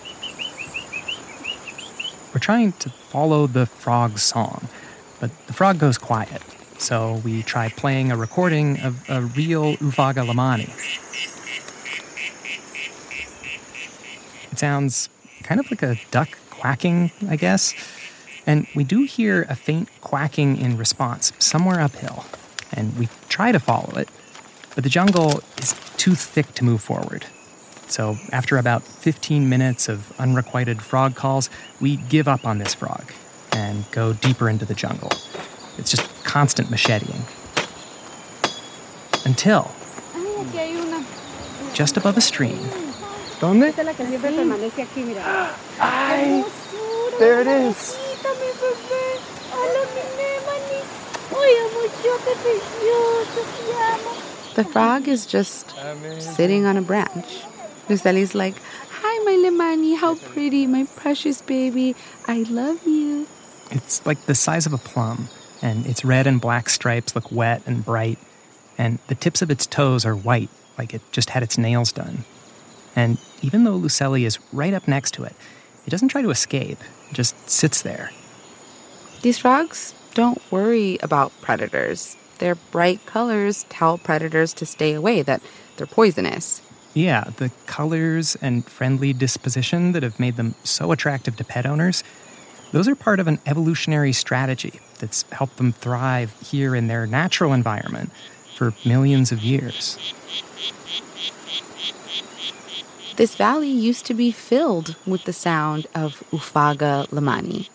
We're 2.34 2.40
trying 2.40 2.74
to 2.74 2.90
follow 2.90 3.48
the 3.48 3.66
frog's 3.66 4.24
song, 4.24 4.68
but 5.20 5.32
the 5.48 5.54
frog 5.54 5.80
goes 5.80 5.98
quiet. 5.98 6.42
So 6.78 7.22
we 7.26 7.44
try 7.44 7.70
playing 7.70 8.12
a 8.12 8.18
recording 8.18 8.80
of 8.80 9.10
a 9.10 9.22
real 9.22 9.76
Oophaga 9.78 10.26
lehmanni. 10.26 10.70
It 14.52 14.60
sounds 14.60 15.10
kind 15.44 15.60
of 15.60 15.70
like 15.72 15.84
a 15.84 16.00
duck 16.12 16.30
quacking, 16.50 17.12
I 17.28 17.36
guess. 17.36 17.74
And 18.46 18.68
we 18.76 18.84
do 18.84 19.04
hear 19.04 19.46
a 19.50 19.56
faint 19.56 19.90
quacking 20.02 20.58
in 20.58 20.78
response 20.78 21.34
somewhere 21.40 21.80
uphill. 21.80 22.26
And 22.72 22.98
we 22.98 23.10
try 23.28 23.52
to 23.52 23.60
follow 23.60 23.98
it, 23.98 24.08
but 24.80 24.84
the 24.86 24.90
jungle 24.90 25.42
is 25.58 25.76
too 25.98 26.16
thick 26.16 26.54
to 26.54 26.64
move 26.64 26.82
forward. 26.82 27.26
So, 27.90 28.18
after 28.32 28.56
about 28.56 28.82
15 28.82 29.50
minutes 29.50 29.90
of 29.90 30.18
unrequited 30.18 30.82
frog 30.82 31.16
calls, 31.16 31.50
we 31.82 31.98
give 31.98 32.30
up 32.30 32.46
on 32.46 32.60
this 32.60 32.76
frog 32.76 33.12
and 33.52 33.84
go 33.92 34.14
deeper 34.14 34.48
into 34.50 34.64
the 34.64 34.74
jungle. 34.74 35.12
It's 35.78 35.92
just 35.92 36.08
constant 36.24 36.72
macheting. 36.72 37.26
Until, 39.26 39.70
just 41.74 41.98
above 41.98 42.16
a 42.16 42.22
stream, 42.22 42.56
¿Dónde? 43.42 43.76
Ay, 45.82 46.46
there 47.20 47.42
it 47.42 47.48
is. 47.48 47.98
The 54.60 54.66
frog 54.66 55.08
is 55.08 55.26
just 55.26 55.74
sitting 56.20 56.66
on 56.66 56.76
a 56.76 56.82
branch. 56.82 57.46
Lucely's 57.88 58.36
like, 58.36 58.56
Hi, 58.90 59.24
my 59.24 59.32
Limani, 59.32 59.96
how 59.96 60.16
pretty, 60.16 60.68
my 60.68 60.84
precious 60.98 61.42
baby. 61.42 61.96
I 62.28 62.40
love 62.40 62.86
you. 62.86 63.26
it's 63.72 64.06
like 64.06 64.26
the 64.26 64.36
size 64.36 64.66
of 64.66 64.74
a 64.74 64.78
plum, 64.78 65.30
and 65.62 65.86
its 65.86 66.04
red 66.04 66.28
and 66.28 66.42
black 66.42 66.68
stripes 66.68 67.16
look 67.16 67.32
wet 67.32 67.62
and 67.66 67.86
bright, 67.86 68.20
and 68.78 69.00
the 69.08 69.16
tips 69.16 69.42
of 69.42 69.50
its 69.50 69.66
toes 69.66 70.06
are 70.06 70.14
white, 70.14 70.50
like 70.78 70.94
it 70.94 71.04
just 71.14 71.30
had 71.30 71.42
its 71.42 71.58
nails 71.58 71.94
done. 71.94 72.26
And 72.98 73.18
even 73.42 73.64
though 73.64 73.80
Lucely 73.80 74.26
is 74.26 74.40
right 74.52 74.74
up 74.74 74.90
next 74.90 75.14
to 75.14 75.24
it, 75.24 75.38
it 75.88 75.90
doesn't 75.90 76.10
try 76.10 76.22
to 76.22 76.32
escape, 76.32 76.80
it 77.10 77.14
just 77.14 77.50
sits 77.50 77.82
there. 77.82 78.12
These 79.22 79.38
frogs 79.38 79.94
don't 80.16 80.42
worry 80.52 80.98
about 81.02 81.32
predators. 81.40 82.18
Their 82.40 82.56
bright 82.56 83.06
colors 83.06 83.66
tell 83.70 83.98
predators 83.98 84.54
to 84.54 84.66
stay 84.66 84.94
away, 84.94 85.22
that 85.22 85.42
they're 85.78 85.88
poisonous. 85.88 86.62
Yeah, 86.94 87.26
the 87.38 87.52
colors 87.68 88.36
and 88.42 88.66
friendly 88.66 89.14
disposition 89.14 89.92
that 89.92 90.04
have 90.04 90.20
made 90.20 90.38
them 90.38 90.56
so 90.64 90.92
attractive 90.92 91.36
to 91.38 91.44
pet 91.44 91.66
owners, 91.66 92.04
those 92.72 92.88
are 92.88 92.96
part 92.96 93.20
of 93.20 93.28
an 93.28 93.40
evolutionary 93.46 94.14
strategy 94.14 94.80
that's 95.00 95.24
helped 95.32 95.58
them 95.58 95.72
thrive 95.72 96.34
here 96.42 96.76
in 96.76 96.88
their 96.88 97.06
natural 97.06 97.54
environment 97.54 98.12
for 98.56 98.74
millions 98.86 99.32
of 99.32 99.42
years. 99.42 99.98
This 103.16 103.36
valley 103.36 103.70
used 103.70 104.06
to 104.06 104.14
be 104.14 104.32
filled 104.32 104.96
with 105.06 105.26
the 105.26 105.34
sound 105.34 105.88
of 105.94 106.24
Oophaga 106.32 107.08
lehmanni. 107.12 107.70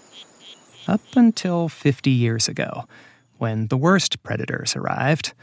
Up 0.88 1.02
until 1.16 1.68
50 1.68 2.11
years 2.11 2.49
ago, 2.49 2.85
when 3.45 3.69
the 3.69 3.77
worst 3.77 4.23
predators 4.23 4.75
arrived 4.75 5.35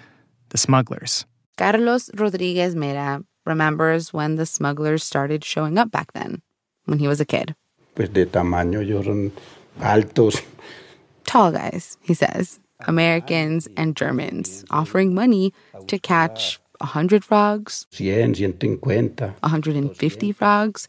the 0.50 0.58
smugglers. 0.58 1.26
Carlos 1.56 2.10
Rodriguez 2.16 2.74
Mera 2.76 3.22
remembers 3.46 4.12
when 4.12 4.38
the 4.38 4.46
smugglers 4.48 5.04
started 5.04 5.46
showing 5.46 5.78
up 5.78 5.92
back 5.92 6.10
then, 6.14 6.42
when 6.86 6.98
he 6.98 7.08
was 7.08 7.22
a 7.22 7.26
kid. 7.26 7.54
Pues 7.94 8.10
de 8.10 8.26
tamaño, 8.26 8.82
ellos 8.82 9.06
eran 9.06 9.32
altos. 9.80 10.42
Tall 11.26 11.52
guys, 11.52 11.98
he 12.02 12.16
says, 12.16 12.60
Americans 12.88 13.68
and 13.78 13.96
Germans, 13.96 14.66
offering 14.72 15.14
money 15.14 15.54
to 15.86 16.00
catch 16.00 16.60
100 16.80 17.24
frogs, 17.24 17.86
100, 18.00 18.40
150. 18.42 19.26
150 19.42 20.32
frogs. 20.32 20.88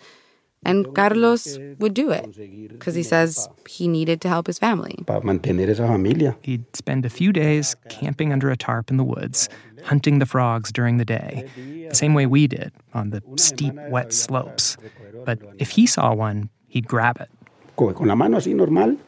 And 0.64 0.94
Carlos 0.94 1.58
would 1.78 1.92
do 1.92 2.10
it 2.10 2.24
because 2.68 2.94
he 2.94 3.02
says 3.02 3.48
he 3.68 3.88
needed 3.88 4.20
to 4.20 4.28
help 4.28 4.46
his 4.46 4.58
family. 4.58 4.96
Para 5.06 5.20
mantener 5.20 5.68
esa 5.68 5.86
familia. 5.86 6.36
He'd 6.42 6.64
spend 6.76 7.04
a 7.04 7.10
few 7.10 7.32
days 7.32 7.74
camping 7.88 8.32
under 8.32 8.50
a 8.50 8.56
tarp 8.56 8.90
in 8.90 8.96
the 8.96 9.04
woods, 9.04 9.48
hunting 9.82 10.20
the 10.20 10.26
frogs 10.26 10.70
during 10.70 10.98
the 10.98 11.04
day, 11.04 11.44
the 11.88 11.94
same 11.94 12.14
way 12.14 12.26
we 12.26 12.46
did 12.46 12.72
on 12.94 13.10
the 13.10 13.22
steep, 13.36 13.74
wet 13.90 14.12
slopes. 14.12 14.76
But 15.24 15.40
if 15.58 15.70
he 15.70 15.86
saw 15.86 16.14
one, 16.14 16.48
he'd 16.68 16.86
grab 16.86 17.20
it. 17.20 17.28
Con 17.76 17.94
con 17.94 18.06
la 18.06 18.14
mano 18.14 18.36
así 18.36 18.54
normal, 18.54 18.98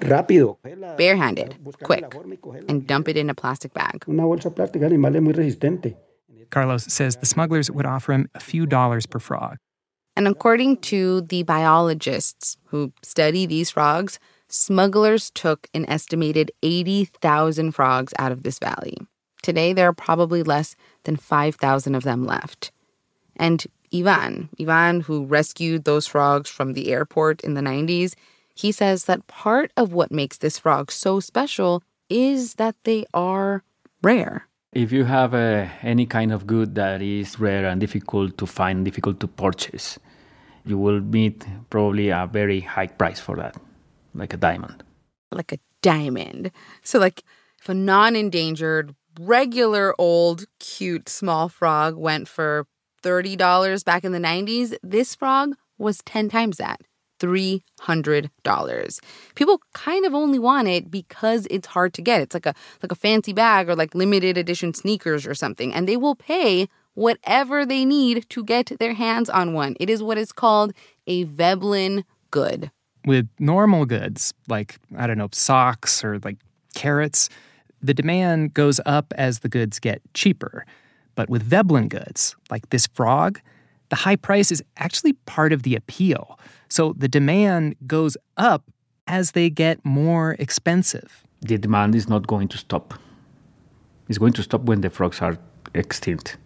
rápido. 0.00 0.58
Barehanded, 0.96 1.56
quick, 1.82 2.12
and 2.68 2.86
dump 2.86 3.08
it 3.08 3.16
in 3.16 3.30
a 3.30 3.34
plastic 3.34 3.72
bag. 3.72 4.04
Una 4.08 4.24
bolsa 4.24 4.50
plástica, 4.50 4.86
el 4.86 4.92
animal 4.92 5.14
es 5.14 5.22
muy 5.22 5.32
resistente. 5.32 5.96
Carlos 6.50 6.84
says 6.84 7.16
the 7.16 7.26
smugglers 7.26 7.70
would 7.70 7.86
offer 7.86 8.12
him 8.12 8.28
a 8.34 8.40
few 8.40 8.66
dollars 8.66 9.06
per 9.06 9.18
frog. 9.18 9.58
And 10.18 10.26
according 10.26 10.78
to 10.78 11.20
the 11.20 11.44
biologists 11.44 12.56
who 12.64 12.92
study 13.04 13.46
these 13.46 13.70
frogs, 13.70 14.18
smugglers 14.48 15.30
took 15.30 15.68
an 15.72 15.88
estimated 15.88 16.50
80,000 16.60 17.70
frogs 17.70 18.12
out 18.18 18.32
of 18.32 18.42
this 18.42 18.58
valley. 18.58 18.96
Today, 19.44 19.72
there 19.72 19.88
are 19.88 19.92
probably 19.92 20.42
less 20.42 20.74
than 21.04 21.14
5,000 21.14 21.94
of 21.94 22.02
them 22.02 22.26
left. 22.26 22.72
And 23.36 23.64
Ivan, 23.94 24.48
Ivan, 24.60 25.02
who 25.02 25.24
rescued 25.24 25.84
those 25.84 26.08
frogs 26.08 26.50
from 26.50 26.72
the 26.72 26.90
airport 26.90 27.42
in 27.42 27.54
the 27.54 27.60
90s, 27.60 28.16
he 28.56 28.72
says 28.72 29.04
that 29.04 29.28
part 29.28 29.70
of 29.76 29.92
what 29.92 30.10
makes 30.10 30.38
this 30.38 30.58
frog 30.58 30.90
so 30.90 31.20
special 31.20 31.84
is 32.10 32.54
that 32.54 32.74
they 32.82 33.04
are 33.14 33.62
rare. 34.02 34.48
If 34.72 34.90
you 34.90 35.04
have 35.04 35.32
uh, 35.32 35.68
any 35.82 36.06
kind 36.06 36.32
of 36.32 36.44
good 36.44 36.74
that 36.74 37.02
is 37.02 37.38
rare 37.38 37.66
and 37.66 37.80
difficult 37.80 38.36
to 38.38 38.46
find, 38.46 38.84
difficult 38.84 39.20
to 39.20 39.28
purchase, 39.28 39.96
you 40.68 40.78
will 40.78 41.00
meet 41.00 41.46
probably 41.70 42.10
a 42.10 42.28
very 42.30 42.60
high 42.60 42.86
price 42.86 43.20
for 43.20 43.36
that, 43.36 43.56
like 44.14 44.34
a 44.34 44.36
diamond. 44.36 44.82
like 45.32 45.52
a 45.52 45.58
diamond. 45.82 46.50
So, 46.82 46.98
like, 46.98 47.22
if 47.60 47.68
a 47.68 47.74
non 47.74 48.16
endangered, 48.16 48.94
regular, 49.20 49.94
old, 49.98 50.44
cute, 50.58 51.08
small 51.08 51.48
frog 51.48 51.96
went 51.96 52.28
for 52.28 52.66
$30 53.02 53.84
back 53.84 54.04
in 54.04 54.12
the 54.12 54.18
90s, 54.18 54.76
this 54.82 55.14
frog 55.14 55.54
was 55.78 56.00
10 56.04 56.28
times 56.28 56.56
that. 56.58 56.80
$300. 57.20 59.00
People 59.34 59.60
kind 59.74 60.06
of 60.06 60.14
only 60.14 60.38
want 60.38 60.68
it 60.68 60.90
because 60.90 61.46
it's 61.50 61.66
hard 61.68 61.92
to 61.94 62.02
get. 62.02 62.20
It's 62.20 62.34
like 62.34 62.46
a 62.46 62.54
like 62.82 62.92
a 62.92 62.94
fancy 62.94 63.32
bag 63.32 63.68
or 63.68 63.74
like 63.74 63.94
limited 63.94 64.38
edition 64.38 64.72
sneakers 64.72 65.26
or 65.26 65.34
something 65.34 65.74
and 65.74 65.88
they 65.88 65.96
will 65.96 66.14
pay 66.14 66.68
whatever 66.98 67.64
they 67.64 67.84
need 67.84 68.28
to 68.28 68.42
get 68.42 68.72
their 68.80 68.92
hands 68.92 69.30
on 69.30 69.52
one. 69.52 69.76
It 69.78 69.88
is 69.88 70.02
what 70.02 70.18
is 70.18 70.32
called 70.32 70.72
a 71.06 71.24
Veblen 71.24 72.04
good. 72.32 72.72
With 73.06 73.28
normal 73.38 73.86
goods, 73.86 74.34
like, 74.48 74.80
I 74.96 75.06
don't 75.06 75.16
know, 75.16 75.28
socks 75.32 76.04
or 76.04 76.18
like 76.18 76.38
carrots, 76.74 77.28
the 77.80 77.94
demand 77.94 78.52
goes 78.52 78.80
up 78.84 79.14
as 79.16 79.38
the 79.38 79.48
goods 79.48 79.78
get 79.78 80.02
cheaper. 80.12 80.66
But 81.14 81.30
with 81.30 81.44
Veblen 81.44 81.88
goods, 81.88 82.34
like 82.50 82.68
this 82.70 82.88
frog, 82.88 83.40
the 83.90 83.96
high 83.96 84.16
price 84.16 84.50
is 84.50 84.60
actually 84.76 85.12
part 85.24 85.52
of 85.52 85.62
the 85.62 85.76
appeal. 85.76 86.36
So 86.68 86.94
the 86.98 87.08
demand 87.08 87.76
goes 87.86 88.16
up 88.36 88.64
as 89.06 89.30
they 89.32 89.50
get 89.50 89.84
more 89.84 90.34
expensive. 90.40 91.22
The 91.42 91.58
demand 91.58 91.94
is 91.94 92.08
not 92.08 92.26
going 92.26 92.48
to 92.48 92.58
stop. 92.58 92.94
It's 94.08 94.18
going 94.18 94.32
to 94.32 94.42
stop 94.42 94.62
when 94.62 94.80
the 94.80 94.90
frogs 94.90 95.22
are 95.22 95.38
extinct. 95.74 96.38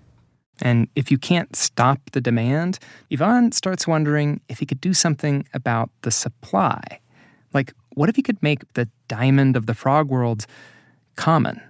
And 0.60 0.88
if 0.94 1.10
you 1.10 1.18
can't 1.18 1.54
stop 1.56 1.98
the 2.12 2.20
demand, 2.20 2.78
Ivan 3.10 3.52
starts 3.52 3.86
wondering 3.86 4.40
if 4.48 4.58
he 4.58 4.66
could 4.66 4.80
do 4.80 4.94
something 4.94 5.46
about 5.54 5.90
the 6.02 6.10
supply. 6.10 7.00
Like, 7.52 7.72
what 7.94 8.08
if 8.08 8.16
he 8.16 8.22
could 8.22 8.42
make 8.42 8.72
the 8.74 8.88
diamond 9.08 9.56
of 9.56 9.66
the 9.66 9.74
frog 9.74 10.08
world 10.08 10.46
common? 11.16 11.60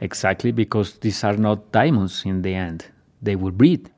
Exactly 0.00 0.52
because 0.52 0.98
these 0.98 1.22
are 1.24 1.36
not 1.36 1.72
diamonds 1.72 2.24
in 2.24 2.42
the 2.42 2.54
end. 2.54 2.86
They 3.22 3.36
will 3.36 3.50
breed. 3.50 3.90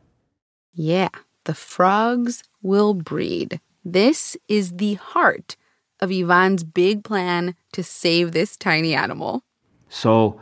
Yeah, 0.74 1.10
the 1.44 1.54
frogs 1.54 2.42
will 2.62 2.94
breed. 2.94 3.60
This 3.84 4.36
is 4.48 4.72
the 4.72 4.94
heart 4.94 5.56
of 6.00 6.10
Ivan's 6.10 6.64
big 6.64 7.04
plan 7.04 7.54
to 7.72 7.82
save 7.82 8.32
this 8.32 8.56
tiny 8.56 8.94
animal. 8.94 9.44
So 9.88 10.40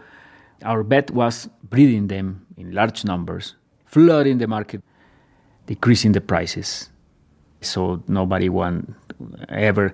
our 0.65 0.83
bet 0.83 1.11
was 1.11 1.49
breeding 1.63 2.09
them 2.09 2.47
in 2.57 2.73
large 2.73 3.05
numbers, 3.05 3.57
flooding 3.91 4.39
the 4.39 4.47
market, 4.47 4.83
decreasing 5.67 6.13
the 6.13 6.21
prices. 6.21 6.91
So 7.61 8.03
nobody 8.09 8.49
want 8.49 8.95
ever 9.49 9.93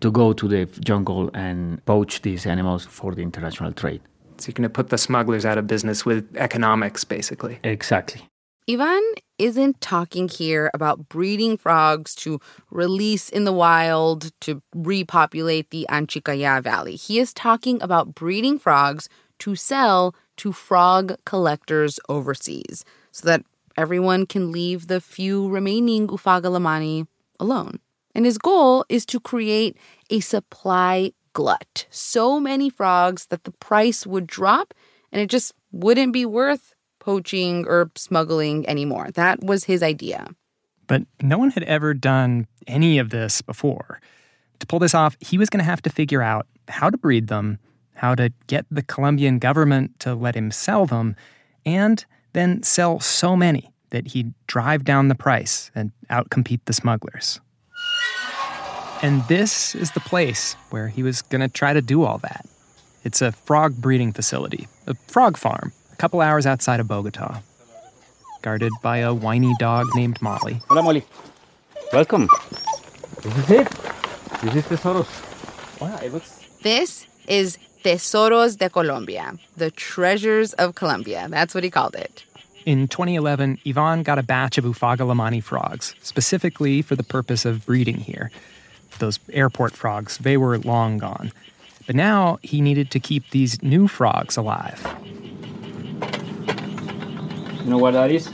to 0.00 0.10
go 0.10 0.32
to 0.32 0.48
the 0.48 0.66
jungle 0.84 1.30
and 1.34 1.84
poach 1.84 2.22
these 2.22 2.46
animals 2.46 2.86
for 2.86 3.14
the 3.14 3.22
international 3.22 3.72
trade. 3.72 4.00
So 4.38 4.48
you're 4.48 4.54
going 4.54 4.62
to 4.62 4.70
put 4.70 4.90
the 4.90 4.98
smugglers 4.98 5.44
out 5.44 5.58
of 5.58 5.66
business 5.66 6.06
with 6.06 6.36
economics, 6.36 7.04
basically. 7.04 7.58
Exactly. 7.64 8.22
Ivan 8.70 9.02
isn't 9.38 9.80
talking 9.80 10.28
here 10.28 10.70
about 10.74 11.08
breeding 11.08 11.56
frogs 11.56 12.14
to 12.16 12.38
release 12.70 13.28
in 13.30 13.44
the 13.44 13.52
wild 13.52 14.30
to 14.42 14.62
repopulate 14.74 15.70
the 15.70 15.86
Anchicaya 15.88 16.62
Valley. 16.62 16.94
He 16.94 17.18
is 17.18 17.32
talking 17.32 17.82
about 17.82 18.14
breeding 18.14 18.58
frogs 18.58 19.08
to 19.38 19.56
sell 19.56 20.14
to 20.36 20.52
frog 20.52 21.16
collectors 21.24 21.98
overseas 22.08 22.84
so 23.18 23.26
that 23.26 23.44
everyone 23.76 24.26
can 24.26 24.52
leave 24.52 24.86
the 24.86 25.00
few 25.00 25.48
remaining 25.48 26.06
Oophaga 26.06 26.50
lehmanni 26.50 27.06
alone. 27.40 27.80
And 28.14 28.24
his 28.24 28.38
goal 28.38 28.84
is 28.88 29.04
to 29.06 29.20
create 29.20 29.76
a 30.10 30.20
supply 30.20 31.12
glut. 31.32 31.86
So 31.90 32.38
many 32.38 32.70
frogs 32.70 33.26
that 33.26 33.44
the 33.44 33.50
price 33.50 34.06
would 34.06 34.26
drop 34.26 34.72
and 35.12 35.20
it 35.20 35.28
just 35.28 35.52
wouldn't 35.72 36.12
be 36.12 36.24
worth 36.24 36.74
poaching 37.00 37.66
or 37.66 37.90
smuggling 37.96 38.68
anymore. 38.68 39.08
That 39.14 39.42
was 39.42 39.64
his 39.64 39.82
idea. 39.82 40.28
But 40.86 41.02
no 41.20 41.38
one 41.38 41.50
had 41.50 41.64
ever 41.64 41.94
done 41.94 42.46
any 42.66 42.98
of 42.98 43.10
this 43.10 43.42
before. 43.42 44.00
To 44.60 44.66
pull 44.66 44.78
this 44.78 44.94
off, 44.94 45.16
he 45.20 45.38
was 45.38 45.50
going 45.50 45.58
to 45.58 45.64
have 45.70 45.82
to 45.82 45.90
figure 45.90 46.22
out 46.22 46.46
how 46.68 46.90
to 46.90 46.98
breed 46.98 47.28
them, 47.28 47.58
how 47.94 48.14
to 48.14 48.32
get 48.46 48.66
the 48.70 48.82
Colombian 48.82 49.38
government 49.38 49.98
to 50.00 50.14
let 50.14 50.34
him 50.34 50.50
sell 50.50 50.86
them, 50.86 51.16
and 51.64 52.04
then 52.38 52.62
sell 52.62 53.00
so 53.00 53.34
many 53.34 53.70
that 53.90 54.08
he'd 54.08 54.32
drive 54.46 54.84
down 54.84 55.08
the 55.08 55.14
price 55.14 55.70
and 55.74 55.90
outcompete 56.10 56.60
the 56.66 56.72
smugglers. 56.72 57.40
And 59.02 59.26
this 59.28 59.74
is 59.74 59.90
the 59.92 60.00
place 60.00 60.54
where 60.70 60.88
he 60.88 61.02
was 61.02 61.22
going 61.22 61.40
to 61.40 61.48
try 61.48 61.72
to 61.72 61.82
do 61.82 62.04
all 62.04 62.18
that. 62.18 62.46
It's 63.04 63.22
a 63.22 63.32
frog 63.32 63.76
breeding 63.76 64.12
facility, 64.12 64.68
a 64.86 64.94
frog 64.94 65.36
farm, 65.36 65.72
a 65.92 65.96
couple 65.96 66.20
hours 66.20 66.46
outside 66.46 66.80
of 66.80 66.86
Bogota, 66.88 67.40
guarded 68.42 68.72
by 68.82 68.98
a 68.98 69.12
whiny 69.14 69.54
dog 69.58 69.86
named 69.94 70.20
Molly. 70.20 70.60
Hola, 70.68 70.82
Molly. 70.82 71.04
Welcome. 71.92 72.28
This 73.22 73.36
is 73.38 73.50
it. 73.50 73.68
This 74.42 74.54
is 74.54 74.64
Tesoros. 74.64 75.80
Wow, 75.80 75.98
it 76.02 76.12
looks. 76.12 76.44
This 76.62 77.06
is 77.26 77.58
Tesoros 77.84 78.58
de 78.58 78.68
Colombia, 78.68 79.34
the 79.56 79.70
treasures 79.70 80.52
of 80.54 80.74
Colombia. 80.74 81.26
That's 81.30 81.54
what 81.54 81.64
he 81.64 81.70
called 81.70 81.94
it. 81.94 82.24
In 82.68 82.86
2011, 82.86 83.60
Ivan 83.66 84.02
got 84.02 84.18
a 84.18 84.22
batch 84.22 84.58
of 84.58 84.64
Oophaga 84.66 84.98
lehmanni 84.98 85.42
frogs, 85.42 85.94
specifically 86.02 86.82
for 86.82 86.96
the 86.96 87.02
purpose 87.02 87.46
of 87.46 87.64
breeding 87.64 87.96
here. 87.96 88.30
Those 88.98 89.18
airport 89.32 89.72
frogs, 89.72 90.18
they 90.18 90.36
were 90.36 90.58
long 90.58 90.98
gone. 90.98 91.32
But 91.86 91.96
now 91.96 92.38
he 92.42 92.60
needed 92.60 92.90
to 92.90 93.00
keep 93.00 93.30
these 93.30 93.62
new 93.62 93.88
frogs 93.88 94.36
alive. 94.36 94.86
You 97.64 97.70
know 97.70 97.78
what 97.78 97.92
that 97.92 98.10
is? 98.10 98.30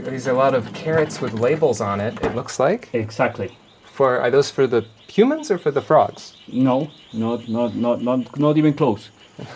There's 0.00 0.26
a 0.26 0.34
lot 0.34 0.52
of 0.52 0.70
carrots 0.74 1.22
with 1.22 1.32
labels 1.32 1.80
on 1.80 2.00
it, 2.00 2.22
it 2.22 2.36
looks 2.36 2.60
like. 2.60 2.90
Exactly. 2.92 3.56
For 3.86 4.20
are 4.20 4.30
those 4.30 4.50
for 4.50 4.66
the 4.66 4.84
humans 5.08 5.50
or 5.50 5.56
for 5.56 5.70
the 5.70 5.80
frogs? 5.80 6.36
No, 6.52 6.90
not, 7.14 7.48
not, 7.48 7.74
not, 7.74 8.02
not, 8.02 8.38
not 8.38 8.58
even 8.58 8.74
close. 8.74 9.08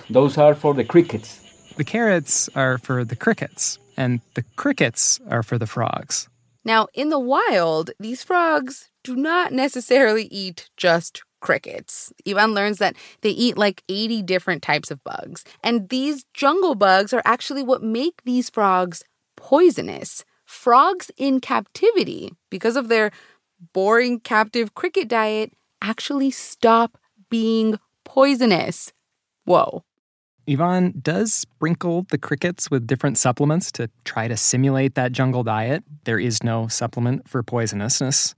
Those 0.08 0.38
are 0.38 0.54
for 0.54 0.72
the 0.72 0.82
crickets. 0.82 1.42
The 1.76 1.84
carrots 1.84 2.48
are 2.54 2.78
for 2.78 3.04
the 3.04 3.16
crickets, 3.16 3.78
and 3.96 4.20
the 4.34 4.44
crickets 4.56 5.20
are 5.30 5.42
for 5.42 5.58
the 5.58 5.66
frogs. 5.66 6.28
Now, 6.64 6.88
in 6.94 7.10
the 7.10 7.18
wild, 7.18 7.90
these 8.00 8.22
frogs 8.22 8.90
do 9.02 9.14
not 9.14 9.52
necessarily 9.52 10.24
eat 10.24 10.70
just 10.76 11.22
crickets. 11.40 12.10
Ivan 12.26 12.54
learns 12.54 12.78
that 12.78 12.96
they 13.20 13.30
eat 13.30 13.58
like 13.58 13.82
80 13.88 14.22
different 14.22 14.62
types 14.62 14.90
of 14.90 15.04
bugs. 15.04 15.44
And 15.62 15.90
these 15.90 16.24
jungle 16.32 16.74
bugs 16.74 17.12
are 17.12 17.22
actually 17.26 17.62
what 17.62 17.82
make 17.82 18.22
these 18.24 18.48
frogs 18.48 19.04
poisonous. 19.36 20.24
Frogs 20.46 21.10
in 21.18 21.40
captivity, 21.40 22.32
because 22.50 22.76
of 22.76 22.88
their 22.88 23.10
boring 23.72 24.20
captive 24.20 24.74
cricket 24.74 25.08
diet, 25.08 25.52
actually 25.82 26.30
stop 26.30 26.96
being 27.28 27.78
poisonous. 28.04 28.92
Whoa. 29.44 29.84
Ivan 30.48 30.94
does 31.02 31.32
sprinkle 31.32 32.06
the 32.10 32.18
crickets 32.18 32.70
with 32.70 32.86
different 32.86 33.18
supplements 33.18 33.72
to 33.72 33.88
try 34.04 34.28
to 34.28 34.36
simulate 34.36 34.94
that 34.94 35.12
jungle 35.12 35.42
diet. 35.42 35.84
There 36.04 36.18
is 36.18 36.42
no 36.42 36.68
supplement 36.68 37.28
for 37.28 37.42
poisonousness. 37.42 38.34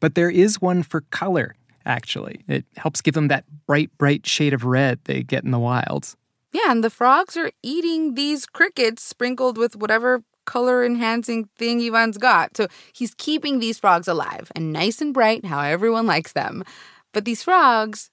But 0.00 0.14
there 0.14 0.30
is 0.30 0.60
one 0.60 0.82
for 0.82 1.02
color, 1.10 1.56
actually. 1.86 2.42
It 2.48 2.64
helps 2.76 3.00
give 3.00 3.14
them 3.14 3.28
that 3.28 3.44
bright, 3.66 3.90
bright 3.98 4.26
shade 4.26 4.54
of 4.54 4.64
red 4.64 5.00
they 5.04 5.22
get 5.22 5.44
in 5.44 5.50
the 5.50 5.58
wilds. 5.58 6.16
Yeah, 6.52 6.70
and 6.70 6.82
the 6.82 6.90
frogs 6.90 7.36
are 7.36 7.52
eating 7.62 8.14
these 8.14 8.44
crickets 8.44 9.02
sprinkled 9.02 9.56
with 9.56 9.76
whatever 9.76 10.22
color 10.46 10.84
enhancing 10.84 11.48
thing 11.56 11.80
Ivan's 11.80 12.18
got. 12.18 12.56
So 12.56 12.66
he's 12.92 13.14
keeping 13.14 13.60
these 13.60 13.78
frogs 13.78 14.08
alive 14.08 14.50
and 14.54 14.72
nice 14.72 15.00
and 15.00 15.14
bright, 15.14 15.44
how 15.44 15.60
everyone 15.60 16.06
likes 16.06 16.32
them. 16.32 16.64
But 17.12 17.24
these 17.24 17.42
frogs, 17.42 18.10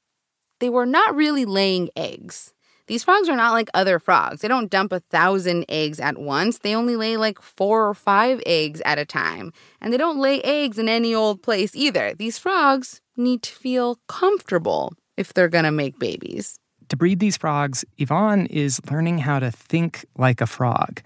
they 0.60 0.69
were 0.69 0.86
not 0.86 1.15
really 1.15 1.45
laying 1.45 1.89
eggs. 1.95 2.54
These 2.88 3.04
frogs 3.04 3.28
are 3.28 3.36
not 3.36 3.52
like 3.52 3.69
other 3.73 4.00
frogs. 4.00 4.41
They 4.41 4.47
don't 4.47 4.71
dump 4.71 4.93
a 4.93 5.02
thousand 5.02 5.65
eggs 5.67 6.00
at 6.00 6.17
once. 6.17 6.60
They 6.60 6.73
only 6.73 6.95
lay 6.95 7.17
like 7.17 7.41
four 7.41 7.88
or 7.88 7.93
five 7.93 8.41
eggs 8.45 8.82
at 8.86 8.97
a 8.97 9.06
time. 9.06 9.52
And 9.82 9.91
they 9.91 9.97
don't 9.97 10.19
lay 10.19 10.41
eggs 10.41 10.80
in 10.80 10.88
any 10.88 11.13
old 11.13 11.43
place 11.43 11.76
either. 11.76 12.13
These 12.13 12.38
frogs 12.38 13.02
need 13.17 13.43
to 13.43 13.54
feel 13.54 14.00
comfortable 14.08 14.93
if 15.17 15.34
they're 15.34 15.50
gonna 15.50 15.71
make 15.71 16.00
babies. 16.00 16.58
To 16.89 16.95
breed 16.95 17.19
these 17.19 17.36
frogs, 17.36 17.84
Ivan 18.00 18.45
is 18.45 18.80
learning 18.89 19.19
how 19.19 19.39
to 19.39 19.52
think 19.52 20.06
like 20.17 20.39
a 20.39 20.47
frog. 20.47 21.02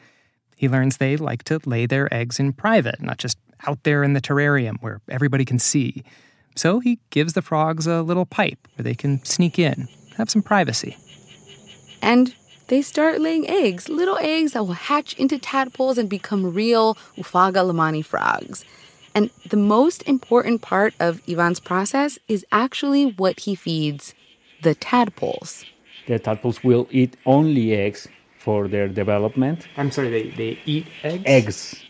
He 0.56 0.70
learns 0.70 0.98
they 0.98 1.18
like 1.18 1.44
to 1.46 1.60
lay 1.66 1.88
their 1.88 2.14
eggs 2.14 2.40
in 2.40 2.54
private, 2.54 3.02
not 3.02 3.18
just 3.18 3.40
out 3.66 3.84
there 3.84 4.04
in 4.04 4.14
the 4.14 4.22
terrarium 4.22 4.76
where 4.82 5.02
everybody 5.10 5.46
can 5.46 5.58
see. 5.58 6.04
So 6.56 6.80
he 6.80 7.00
gives 7.10 7.34
the 7.34 7.42
frogs 7.42 7.88
a 7.88 8.04
little 8.04 8.28
pipe 8.28 8.68
where 8.76 8.84
they 8.84 8.94
can 8.94 9.24
sneak 9.26 9.58
in, 9.58 9.88
have 10.18 10.30
some 10.30 10.44
privacy. 10.44 10.96
And 12.02 12.34
they 12.68 12.82
start 12.82 13.20
laying 13.22 13.50
eggs, 13.50 13.90
little 13.90 14.18
eggs 14.20 14.54
that 14.54 14.64
will 14.66 14.74
hatch 14.74 15.14
into 15.16 15.38
tadpoles 15.38 15.98
and 15.98 16.10
become 16.10 16.54
real 16.54 16.96
Oophaga 17.18 17.66
lehmanni 17.66 18.04
frogs. 18.04 18.64
And 19.14 19.30
the 19.50 19.58
most 19.58 20.04
important 20.04 20.62
part 20.62 20.94
of 21.00 21.22
Ivan's 21.28 21.60
process 21.60 22.18
is 22.28 22.46
actually 22.52 23.12
what 23.12 23.42
he 23.42 23.56
feeds 23.56 24.16
the 24.62 24.74
tadpoles. 24.74 25.66
The 26.08 26.18
tadpoles 26.18 26.64
will 26.64 26.88
eat 26.92 27.18
only 27.26 27.74
eggs 27.74 28.08
for 28.40 28.68
their 28.68 28.88
development. 28.88 29.68
I'm 29.78 29.92
sorry, 29.92 30.10
they, 30.10 30.30
they 30.32 30.60
eat 30.66 30.88
eggs? 31.04 31.24
Eggs. 31.26 31.84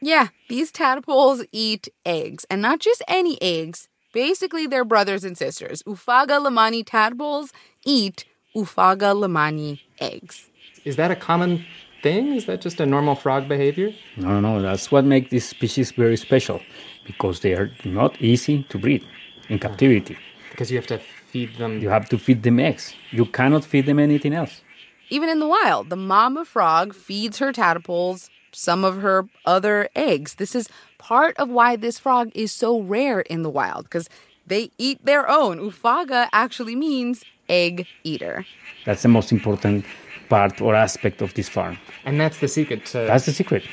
Yeah, 0.00 0.28
these 0.48 0.70
tadpoles 0.70 1.44
eat 1.52 1.88
eggs, 2.06 2.46
and 2.48 2.62
not 2.62 2.78
just 2.78 3.02
any 3.06 3.40
eggs. 3.42 3.88
Basically, 4.14 4.66
they're 4.66 4.84
brothers 4.84 5.24
and 5.24 5.36
sisters. 5.36 5.82
Oophaga 5.82 6.40
lehmanni 6.40 6.84
tadpoles 6.84 7.52
eat 7.84 8.24
Oophaga 8.54 9.14
lehmanni 9.14 9.80
eggs. 10.00 10.48
Is 10.84 10.96
that 10.96 11.10
a 11.10 11.16
common 11.16 11.64
thing? 12.02 12.34
Is 12.34 12.46
that 12.46 12.60
just 12.60 12.80
a 12.80 12.86
normal 12.86 13.14
frog 13.14 13.48
behavior? 13.48 13.92
No, 14.16 14.40
no, 14.40 14.58
no. 14.58 14.62
that's 14.62 14.90
what 14.90 15.04
makes 15.04 15.30
this 15.30 15.48
species 15.48 15.92
very 15.92 16.16
special 16.16 16.60
because 17.06 17.40
they 17.40 17.54
are 17.54 17.70
not 17.84 18.20
easy 18.20 18.64
to 18.70 18.78
breed 18.78 19.04
in 19.48 19.58
captivity. 19.58 20.16
Because 20.50 20.70
you 20.70 20.76
have 20.78 20.86
to 20.88 20.98
feed 20.98 21.56
them. 21.56 21.80
You 21.80 21.90
have 21.90 22.08
to 22.08 22.18
feed 22.18 22.42
them 22.42 22.58
eggs. 22.58 22.94
You 23.10 23.26
cannot 23.26 23.64
feed 23.64 23.86
them 23.86 23.98
anything 23.98 24.34
else. 24.34 24.62
Even 25.10 25.28
in 25.28 25.38
the 25.38 25.46
wild, 25.46 25.90
the 25.90 25.96
mama 25.96 26.44
frog 26.44 26.94
feeds 26.94 27.38
her 27.38 27.52
tadpoles 27.52 28.30
some 28.52 28.84
of 28.84 29.00
her 29.00 29.26
other 29.44 29.88
eggs. 29.94 30.34
This 30.34 30.54
is 30.54 30.68
part 30.98 31.36
of 31.36 31.48
why 31.48 31.76
this 31.76 31.98
frog 31.98 32.30
is 32.34 32.52
so 32.52 32.80
rare 32.80 33.20
in 33.20 33.42
the 33.42 33.50
wild 33.50 33.84
because 33.84 34.08
they 34.46 34.70
eat 34.78 35.04
their 35.04 35.28
own. 35.28 35.58
Oophaga 35.58 36.28
actually 36.32 36.76
means 36.76 37.24
egg 37.50 37.86
eater. 38.04 38.46
That's 38.86 39.02
the 39.02 39.08
most 39.08 39.32
important 39.32 39.84
part 40.30 40.60
or 40.60 40.74
aspect 40.74 41.20
of 41.20 41.34
this 41.34 41.48
farm. 41.48 41.76
And 42.06 42.18
that's 42.18 42.38
the 42.38 42.48
secret 42.48 42.86
to. 42.86 42.98
That's 42.98 43.26
the 43.26 43.32
secret. 43.32 43.64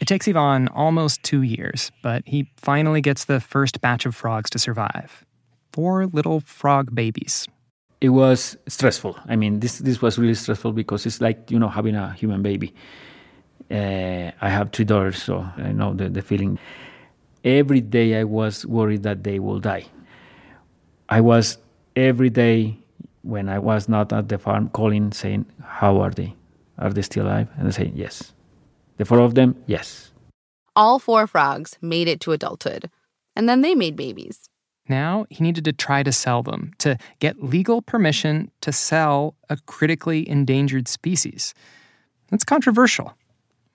It 0.00 0.08
takes 0.08 0.28
Ivan 0.28 0.68
almost 0.68 1.22
two 1.22 1.42
years, 1.42 1.90
but 2.02 2.22
he 2.26 2.48
finally 2.56 3.00
gets 3.00 3.24
the 3.24 3.40
first 3.40 3.80
batch 3.80 4.06
of 4.06 4.14
frogs 4.14 4.50
to 4.50 4.58
survive. 4.58 5.24
Four 5.72 6.06
little 6.06 6.40
frog 6.40 6.94
babies. 6.94 7.48
It 8.00 8.10
was 8.10 8.56
stressful. 8.68 9.18
I 9.26 9.36
mean, 9.36 9.60
this 9.60 9.78
this 9.78 10.00
was 10.02 10.18
really 10.18 10.34
stressful 10.34 10.72
because 10.72 11.06
it's 11.06 11.20
like 11.20 11.50
you 11.50 11.58
know 11.58 11.68
having 11.68 11.96
a 11.96 12.12
human 12.12 12.42
baby. 12.42 12.74
Uh, 13.70 14.30
I 14.40 14.48
have 14.48 14.70
three 14.70 14.84
daughters, 14.84 15.20
so 15.20 15.44
I 15.56 15.72
know 15.72 15.92
the, 15.94 16.08
the 16.08 16.22
feeling. 16.22 16.58
Every 17.42 17.80
day 17.80 18.20
I 18.20 18.24
was 18.24 18.66
worried 18.66 19.02
that 19.02 19.24
they 19.24 19.38
will 19.38 19.60
die. 19.60 19.86
I 21.08 21.20
was 21.20 21.58
every 21.96 22.30
day 22.30 22.76
when 23.22 23.48
I 23.48 23.58
was 23.58 23.88
not 23.88 24.12
at 24.12 24.28
the 24.28 24.38
farm 24.38 24.68
calling 24.68 25.12
saying, 25.12 25.46
How 25.64 26.00
are 26.00 26.10
they? 26.10 26.34
Are 26.78 26.92
they 26.92 27.02
still 27.02 27.26
alive? 27.26 27.48
And 27.56 27.66
they 27.66 27.72
say, 27.72 27.90
Yes. 27.94 28.32
The 28.98 29.04
four 29.04 29.20
of 29.20 29.34
them, 29.34 29.62
yes. 29.66 30.12
All 30.74 30.98
four 30.98 31.26
frogs 31.26 31.76
made 31.82 32.08
it 32.08 32.20
to 32.20 32.32
adulthood, 32.32 32.90
and 33.34 33.48
then 33.48 33.62
they 33.62 33.74
made 33.74 33.96
babies. 33.96 34.48
Now 34.88 35.26
he 35.30 35.42
needed 35.42 35.64
to 35.64 35.72
try 35.72 36.02
to 36.02 36.12
sell 36.12 36.42
them, 36.42 36.72
to 36.78 36.96
get 37.18 37.42
legal 37.42 37.82
permission 37.82 38.50
to 38.60 38.72
sell 38.72 39.34
a 39.50 39.56
critically 39.66 40.28
endangered 40.28 40.86
species. 40.88 41.54
That's 42.30 42.44
controversial. 42.44 43.14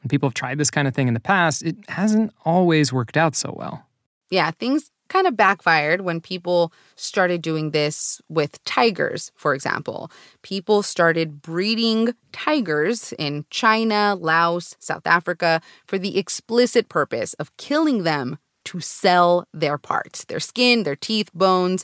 When 0.02 0.10
people 0.10 0.30
have 0.30 0.34
tried 0.34 0.58
this 0.58 0.72
kind 0.72 0.88
of 0.88 0.96
thing 0.96 1.08
in 1.08 1.14
the 1.14 1.20
past, 1.20 1.64
it 1.64 1.76
hasn't 1.90 2.34
always 2.46 2.92
worked 2.92 3.18
out 3.18 3.36
so 3.36 3.54
well. 3.56 3.86
Yeah, 4.30 4.52
things 4.52 4.90
kind 5.12 5.28
of 5.28 5.36
backfired 5.36 6.02
when 6.02 6.22
people 6.22 6.72
started 6.96 7.42
doing 7.42 7.72
this 7.72 8.22
with 8.30 8.64
tigers, 8.64 9.30
for 9.36 9.54
example. 9.54 10.10
People 10.42 10.82
started 10.82 11.42
breeding 11.42 12.14
tigers 12.32 13.14
in 13.20 13.46
China, 13.50 14.16
Laos, 14.18 14.78
South 14.80 15.06
Africa 15.06 15.62
for 15.86 15.98
the 16.00 16.18
explicit 16.18 16.88
purpose 16.88 17.34
of 17.34 17.56
killing 17.58 18.04
them 18.04 18.38
to 18.64 18.80
sell 18.80 19.46
their 19.54 19.78
parts 19.78 20.24
their 20.26 20.40
skin, 20.40 20.84
their 20.84 20.96
teeth, 20.96 21.30
bones. 21.34 21.84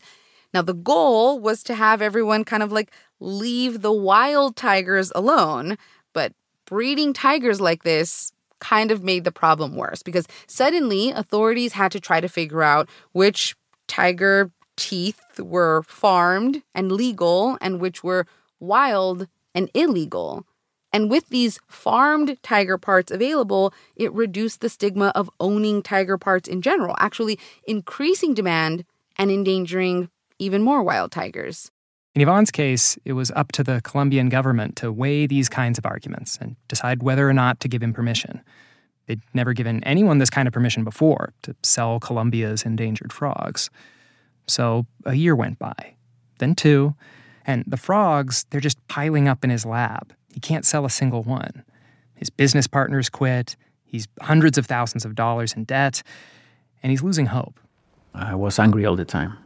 Now, 0.53 0.61
the 0.61 0.73
goal 0.73 1.37
was 1.39 1.63
to 1.63 1.75
have 1.75 2.01
everyone 2.01 2.45
kind 2.45 2.63
of 2.63 2.71
like 2.71 2.91
leave 3.19 3.81
the 3.81 3.91
wild 3.91 4.55
tigers 4.55 5.11
alone, 5.13 5.77
but 6.13 6.31
breeding 6.65 7.11
tigers 7.11 7.59
like 7.59 7.83
this 7.83 8.31
kind 8.59 8.91
of 8.91 9.03
made 9.03 9.23
the 9.23 9.31
problem 9.31 9.75
worse 9.75 10.03
because 10.03 10.27
suddenly 10.47 11.11
authorities 11.11 11.73
had 11.73 11.91
to 11.91 11.99
try 11.99 12.19
to 12.19 12.27
figure 12.27 12.63
out 12.63 12.89
which 13.11 13.55
tiger 13.87 14.51
teeth 14.75 15.39
were 15.39 15.83
farmed 15.83 16.61
and 16.73 16.91
legal 16.91 17.57
and 17.61 17.79
which 17.79 18.03
were 18.03 18.25
wild 18.59 19.27
and 19.53 19.69
illegal. 19.73 20.45
And 20.93 21.09
with 21.09 21.29
these 21.29 21.59
farmed 21.67 22.37
tiger 22.43 22.77
parts 22.77 23.11
available, 23.11 23.73
it 23.95 24.13
reduced 24.13 24.61
the 24.61 24.69
stigma 24.69 25.11
of 25.15 25.29
owning 25.39 25.81
tiger 25.81 26.17
parts 26.17 26.47
in 26.47 26.61
general, 26.61 26.95
actually 26.99 27.39
increasing 27.67 28.33
demand 28.33 28.85
and 29.17 29.29
endangering 29.29 30.09
even 30.39 30.61
more 30.61 30.83
wild 30.83 31.11
tigers. 31.11 31.71
In 32.17 32.21
Ivan's 32.21 32.49
case, 32.49 32.97
it 33.05 33.13
was 33.13 33.29
up 33.35 33.51
to 33.51 33.63
the 33.63 33.79
Colombian 33.83 34.27
government 34.27 34.75
to 34.77 34.91
weigh 34.91 35.27
these 35.27 35.47
kinds 35.47 35.77
of 35.77 35.85
arguments 35.85 36.35
and 36.41 36.55
decide 36.67 37.03
whether 37.03 37.29
or 37.29 37.31
not 37.31 37.59
to 37.59 37.67
give 37.67 37.83
him 37.83 37.93
permission. 37.93 38.41
They'd 39.05 39.21
never 39.35 39.53
given 39.53 39.83
anyone 39.83 40.17
this 40.17 40.31
kind 40.31 40.47
of 40.47 40.53
permission 40.55 40.83
before 40.83 41.33
to 41.43 41.55
sell 41.61 41.99
Colombia's 41.99 42.63
endangered 42.63 43.13
frogs. 43.13 43.69
So 44.47 44.87
a 45.05 45.13
year 45.13 45.35
went 45.35 45.59
by, 45.59 45.93
then 46.39 46.55
two, 46.55 46.95
and 47.45 47.63
the 47.67 47.77
frogs, 47.77 48.47
they're 48.49 48.61
just 48.61 48.79
piling 48.87 49.27
up 49.27 49.43
in 49.43 49.51
his 49.51 49.63
lab. 49.63 50.11
He 50.33 50.39
can't 50.39 50.65
sell 50.65 50.85
a 50.85 50.89
single 50.89 51.21
one. 51.21 51.63
His 52.15 52.31
business 52.31 52.65
partners 52.65 53.09
quit. 53.09 53.55
He's 53.85 54.07
hundreds 54.21 54.57
of 54.57 54.65
thousands 54.65 55.05
of 55.05 55.13
dollars 55.13 55.53
in 55.53 55.65
debt, 55.65 56.01
and 56.81 56.89
he's 56.89 57.03
losing 57.03 57.27
hope. 57.27 57.59
I 58.15 58.33
was 58.33 58.57
angry 58.57 58.87
all 58.87 58.95
the 58.95 59.05
time. 59.05 59.37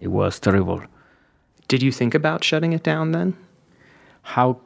It 0.00 0.08
was 0.08 0.40
terrible. 0.40 0.82
Did 1.68 1.82
you 1.82 1.92
think 1.92 2.14
about 2.14 2.44
shutting 2.44 2.72
it 2.72 2.82
down 2.82 3.12
then? 3.12 3.36
How? 4.22 4.60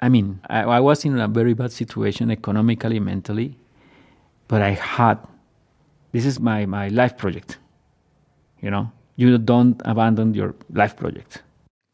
I 0.00 0.08
mean, 0.08 0.40
I, 0.48 0.62
I 0.62 0.80
was 0.80 1.04
in 1.04 1.18
a 1.18 1.28
very 1.28 1.54
bad 1.54 1.72
situation 1.72 2.30
economically, 2.30 3.00
mentally, 3.00 3.56
but 4.48 4.62
I 4.62 4.70
had. 4.72 5.18
This 6.12 6.26
is 6.26 6.38
my, 6.38 6.64
my 6.66 6.88
life 6.88 7.16
project. 7.16 7.58
You 8.60 8.70
know, 8.70 8.92
you 9.16 9.36
don't 9.38 9.80
abandon 9.84 10.34
your 10.34 10.54
life 10.70 10.96
project. 10.96 11.42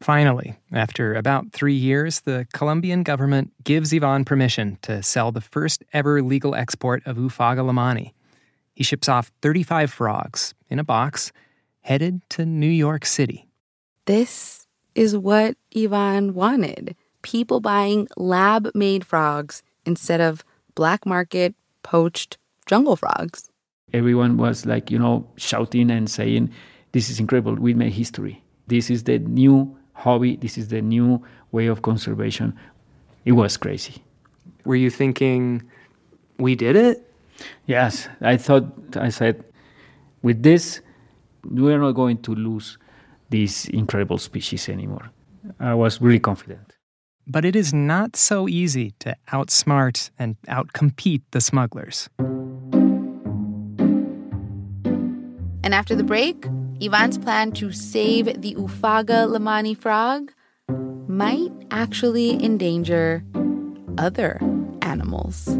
Finally, 0.01 0.57
after 0.73 1.15
about 1.15 1.53
three 1.53 1.75
years, 1.75 2.21
the 2.21 2.47
Colombian 2.55 3.03
government 3.03 3.53
gives 3.65 3.93
Ivan 3.93 4.25
permission 4.25 4.79
to 4.83 5.03
sell 5.03 5.31
the 5.31 5.43
first 5.43 5.85
ever 5.93 6.23
legal 6.23 6.55
export 6.55 7.03
of 7.07 7.19
Oophaga 7.19 7.65
lehmanni. 7.65 8.15
He 8.75 8.83
ships 8.83 9.11
off 9.11 9.31
35 9.43 9.93
frogs 9.93 10.55
in 10.71 10.79
a 10.79 10.85
box, 10.85 11.33
headed 11.83 12.23
to 12.31 12.47
New 12.47 12.71
York 12.71 13.05
City. 13.05 13.50
This 14.11 14.67
is 14.97 15.17
what 15.17 15.55
Ivan 15.73 16.35
wanted 16.35 16.97
people 17.23 17.61
buying 17.61 18.09
lab 18.17 18.69
made 18.75 19.07
frogs 19.07 19.63
instead 19.87 20.21
of 20.21 20.45
black 20.75 21.07
market 21.07 21.55
poached 21.85 22.37
jungle 22.67 22.97
frogs. 22.97 23.49
Everyone 23.93 24.37
was 24.37 24.67
like, 24.67 24.91
you 24.91 24.99
know, 24.99 25.29
shouting 25.37 25.93
and 25.93 26.11
saying, 26.11 26.51
This 26.91 27.09
is 27.09 27.21
incredible. 27.21 27.55
We 27.55 27.73
made 27.73 27.93
history. 27.93 28.43
This 28.67 28.91
is 28.91 29.05
the 29.05 29.21
new 29.21 29.79
hobby. 29.93 30.35
This 30.35 30.59
is 30.59 30.67
the 30.75 30.83
new 30.83 31.25
way 31.53 31.69
of 31.69 31.83
conservation. 31.83 32.59
It 33.25 33.33
was 33.39 33.57
crazy. 33.57 34.03
Were 34.65 34.75
you 34.75 34.91
thinking, 34.91 35.63
we 36.37 36.57
did 36.57 36.75
it? 36.75 37.09
Yes. 37.67 38.09
I 38.21 38.39
thought, 38.39 38.65
I 38.97 39.11
said, 39.11 39.45
with 40.21 40.43
this, 40.43 40.81
we're 41.45 41.79
not 41.79 41.93
going 41.93 42.19
to 42.23 42.35
lose 42.35 42.77
this 43.31 43.67
incredible 43.69 44.19
species 44.19 44.69
anymore. 44.69 45.11
I 45.59 45.75
was 45.75 46.01
really 46.01 46.21
confident. 46.21 46.77
But 47.27 47.45
it 47.45 47.55
is 47.55 47.73
not 47.73 48.17
so 48.17 48.49
easy 48.49 48.93
to 49.01 49.17
outsmart 49.33 50.11
and 50.19 50.37
outcompete 50.49 51.23
the 51.31 51.41
smugglers. 51.41 52.09
And 55.63 55.75
after 55.75 55.95
the 55.95 56.03
break, 56.03 56.47
Ivan's 56.81 57.19
plan 57.19 57.53
to 57.53 57.71
save 57.73 58.41
the 58.41 58.55
Oophaga 58.55 59.29
lehmanni 59.29 59.77
frog 59.77 60.33
might 61.07 61.53
actually 61.71 62.43
endanger 62.43 63.23
other 63.99 64.41
animals. 64.83 65.60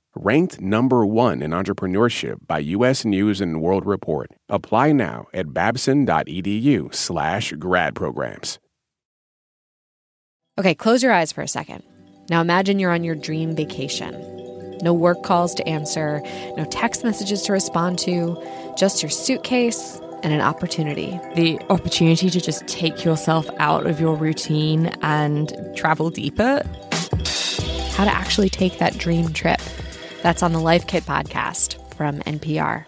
Ranked 0.15 0.59
number 0.59 1.05
one 1.05 1.41
in 1.41 1.51
entrepreneurship 1.51 2.45
by 2.45 2.59
U.S. 2.59 3.05
News 3.05 3.39
and 3.39 3.61
World 3.61 3.85
Report. 3.85 4.29
Apply 4.49 4.91
now 4.91 5.27
at 5.33 5.53
babson.edu 5.53 6.93
slash 6.93 7.53
grad 7.53 7.95
programs. 7.95 8.59
Okay, 10.59 10.75
close 10.75 11.01
your 11.01 11.13
eyes 11.13 11.31
for 11.31 11.41
a 11.41 11.47
second. 11.47 11.81
Now 12.29 12.41
imagine 12.41 12.77
you're 12.77 12.91
on 12.91 13.05
your 13.05 13.15
dream 13.15 13.55
vacation. 13.55 14.11
No 14.81 14.93
work 14.93 15.23
calls 15.23 15.55
to 15.55 15.65
answer, 15.65 16.21
no 16.57 16.65
text 16.69 17.05
messages 17.05 17.43
to 17.43 17.53
respond 17.53 17.97
to, 17.99 18.35
just 18.77 19.01
your 19.01 19.09
suitcase 19.09 20.01
and 20.23 20.33
an 20.33 20.41
opportunity. 20.41 21.17
The 21.35 21.57
opportunity 21.69 22.29
to 22.29 22.41
just 22.41 22.67
take 22.67 23.05
yourself 23.05 23.49
out 23.59 23.87
of 23.87 24.01
your 24.01 24.17
routine 24.17 24.87
and 25.01 25.53
travel 25.77 26.09
deeper. 26.09 26.63
How 27.91 28.03
to 28.03 28.11
actually 28.11 28.49
take 28.49 28.77
that 28.79 28.97
dream 28.97 29.31
trip. 29.31 29.61
That's 30.21 30.43
on 30.43 30.53
the 30.53 30.59
Life 30.59 30.85
Kit 30.85 31.03
podcast 31.03 31.95
from 31.95 32.19
NPR. 32.19 32.85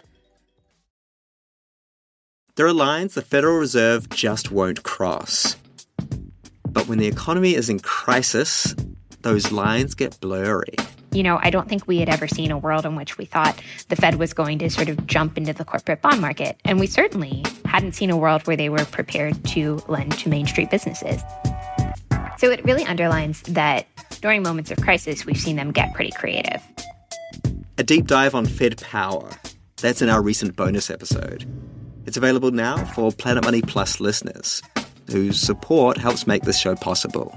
There 2.56 2.68
are 2.68 2.74
lines 2.74 3.16
the 3.16 3.24
Federal 3.24 3.58
Reserve 3.58 4.08
just 4.10 4.52
won't 4.52 4.84
cross. 4.84 5.56
But 6.70 6.88
when 6.88 7.00
the 7.00 7.08
economy 7.08 7.56
is 7.56 7.70
in 7.70 7.80
crisis, 7.80 8.76
those 9.22 9.52
lines 9.52 9.96
get 9.96 10.20
blurry. 10.20 10.76
You 11.12 11.24
know, 11.24 11.40
I 11.42 11.50
don't 11.50 11.68
think 11.68 11.88
we 11.88 11.98
had 11.98 12.10
ever 12.10 12.28
seen 12.28 12.52
a 12.52 12.58
world 12.58 12.86
in 12.86 12.96
which 12.96 13.18
we 13.18 13.26
thought 13.26 13.60
the 13.90 13.96
Fed 13.96 14.16
was 14.16 14.34
going 14.34 14.60
to 14.60 14.70
sort 14.70 14.90
of 14.90 15.08
jump 15.08 15.36
into 15.36 15.54
the 15.54 15.66
corporate 15.66 16.04
bond 16.04 16.22
market. 16.22 16.60
And 16.66 16.80
we 16.80 16.86
certainly 16.86 17.44
hadn't 17.66 17.94
seen 17.94 18.12
a 18.12 18.18
world 18.18 18.46
where 18.46 18.56
they 18.56 18.70
were 18.70 18.86
prepared 18.86 19.44
to 19.46 19.82
lend 19.88 20.12
to 20.20 20.30
Main 20.30 20.46
Street 20.46 20.70
businesses. 20.70 21.24
So 22.38 22.52
it 22.52 22.64
really 22.64 22.84
underlines 22.86 23.42
that 23.44 23.88
during 24.22 24.44
moments 24.44 24.70
of 24.70 24.78
crisis, 24.82 25.26
we've 25.26 25.38
seen 25.38 25.56
them 25.56 25.72
get 25.72 25.94
pretty 25.94 26.12
creative. 26.12 26.62
A 27.80 27.84
deep 27.84 28.06
dive 28.06 28.36
on 28.36 28.46
Fed 28.46 28.80
power. 28.82 29.32
That's 29.78 30.04
in 30.04 30.10
our 30.10 30.22
recent 30.22 30.56
bonus 30.56 30.92
episode. 30.92 31.48
It's 32.06 32.18
available 32.18 32.52
now 32.52 32.86
for 32.86 33.12
Planet 33.12 33.44
Money 33.44 33.64
Plus 33.64 34.00
listeners, 34.00 34.62
whose 35.10 35.40
support 35.40 35.98
helps 35.98 36.28
make 36.28 36.44
this 36.44 36.60
show 36.60 36.76
possible. 36.76 37.36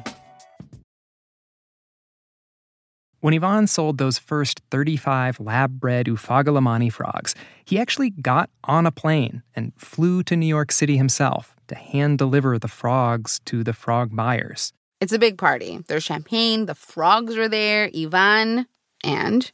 When 3.21 3.33
Ivan 3.33 3.67
sold 3.67 3.97
those 3.97 4.19
first 4.19 4.61
35 4.71 5.41
lab 5.41 5.81
bred 5.81 6.05
Oophaga 6.05 6.53
lehmanni 6.53 6.93
frogs, 6.93 7.35
he 7.65 7.79
actually 7.79 8.11
got 8.11 8.51
on 8.65 8.85
a 8.85 8.93
plane 8.93 9.43
and 9.55 9.73
flew 9.79 10.23
to 10.25 10.37
New 10.37 10.45
York 10.45 10.71
City 10.71 10.99
himself 10.99 11.57
to 11.69 11.75
hand 11.75 12.19
deliver 12.19 12.59
the 12.59 12.69
frogs 12.69 13.41
to 13.47 13.65
the 13.65 13.73
frog 13.73 14.15
buyers. 14.15 14.75
It's 15.01 15.15
a 15.15 15.19
big 15.19 15.39
party. 15.39 15.83
There's 15.89 16.05
champagne, 16.05 16.67
the 16.67 16.75
frogs 16.75 17.39
are 17.39 17.49
there, 17.49 17.91
Ivan, 17.97 18.67
and 19.03 19.51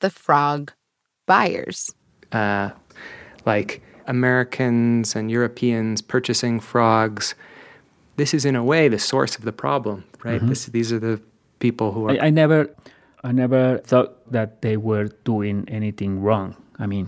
the 0.00 0.10
frog 0.10 0.72
buyers. 1.26 1.92
Uh, 2.32 2.70
like 3.46 3.82
Americans 4.06 5.16
and 5.16 5.30
Europeans 5.30 6.02
purchasing 6.02 6.60
frogs. 6.60 7.34
This 8.16 8.34
is, 8.34 8.44
in 8.44 8.56
a 8.56 8.64
way, 8.64 8.88
the 8.88 8.98
source 8.98 9.36
of 9.36 9.44
the 9.44 9.52
problem, 9.52 10.04
right? 10.24 10.40
Mhm. 10.40 10.48
This, 10.48 10.66
these 10.66 10.92
are 10.92 10.98
the 10.98 11.20
people 11.60 11.92
who 11.92 12.06
are. 12.08 12.10
I, 12.12 12.26
I 12.26 12.30
never, 12.30 12.68
I 13.22 13.32
never 13.32 13.78
thought 13.78 14.30
that 14.32 14.60
they 14.62 14.76
were 14.76 15.08
doing 15.24 15.64
anything 15.68 16.20
wrong. 16.20 16.56
I 16.78 16.86
mean, 16.86 17.06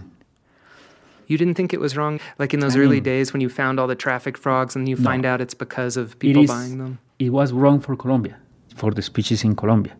you 1.26 1.36
didn't 1.38 1.54
think 1.54 1.72
it 1.74 1.80
was 1.80 1.96
wrong? 1.96 2.20
Like 2.38 2.54
in 2.54 2.60
those 2.60 2.76
I 2.76 2.80
early 2.80 2.96
mean- 2.96 3.02
days 3.04 3.32
when 3.32 3.40
you 3.40 3.48
found 3.48 3.78
all 3.80 3.86
the 3.86 3.94
traffic 3.96 4.36
frogs 4.38 4.74
and 4.76 4.88
you 4.88 4.96
No. 4.96 5.02
find 5.02 5.24
out 5.26 5.40
it's 5.40 5.54
because 5.54 5.96
of 5.96 6.18
people 6.18 6.42
is- 6.44 6.50
buying 6.50 6.78
them? 6.78 6.98
It 7.18 7.30
was 7.30 7.52
wrong 7.52 7.80
for 7.80 7.96
Colombia, 7.96 8.36
for 8.74 8.90
the 8.92 9.02
species 9.02 9.44
in 9.44 9.54
Colombia. 9.54 9.94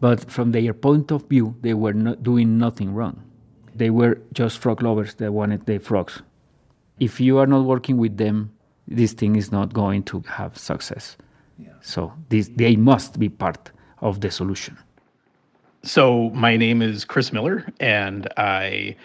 But 0.00 0.30
from 0.30 0.52
their 0.52 0.72
point 0.72 1.12
of 1.12 1.28
view, 1.28 1.54
they 1.60 1.74
were 1.74 1.92
not 1.92 2.22
doing 2.22 2.58
nothing 2.58 2.94
wrong. 2.94 3.22
They 3.74 3.90
were 3.90 4.18
just 4.32 4.58
frog 4.58 4.82
lovers 4.82 5.14
that 5.14 5.32
wanted 5.32 5.66
the 5.66 5.78
frogs. 5.78 6.22
If 6.98 7.20
you 7.20 7.38
are 7.38 7.46
not 7.46 7.64
working 7.64 7.98
with 7.98 8.16
them, 8.16 8.52
this 8.88 9.12
thing 9.12 9.36
is 9.36 9.52
not 9.52 9.72
going 9.72 10.02
to 10.04 10.20
have 10.26 10.58
success. 10.58 11.16
So 11.82 12.12
this, 12.28 12.50
they 12.56 12.76
must 12.76 13.18
be 13.18 13.28
part 13.28 13.70
of 14.00 14.20
the 14.20 14.30
solution. 14.30 14.76
So 15.82 16.30
my 16.30 16.56
name 16.56 16.82
is 16.82 17.04
Chris 17.04 17.32
Miller, 17.32 17.66
and 17.80 18.28
I, 18.36 18.96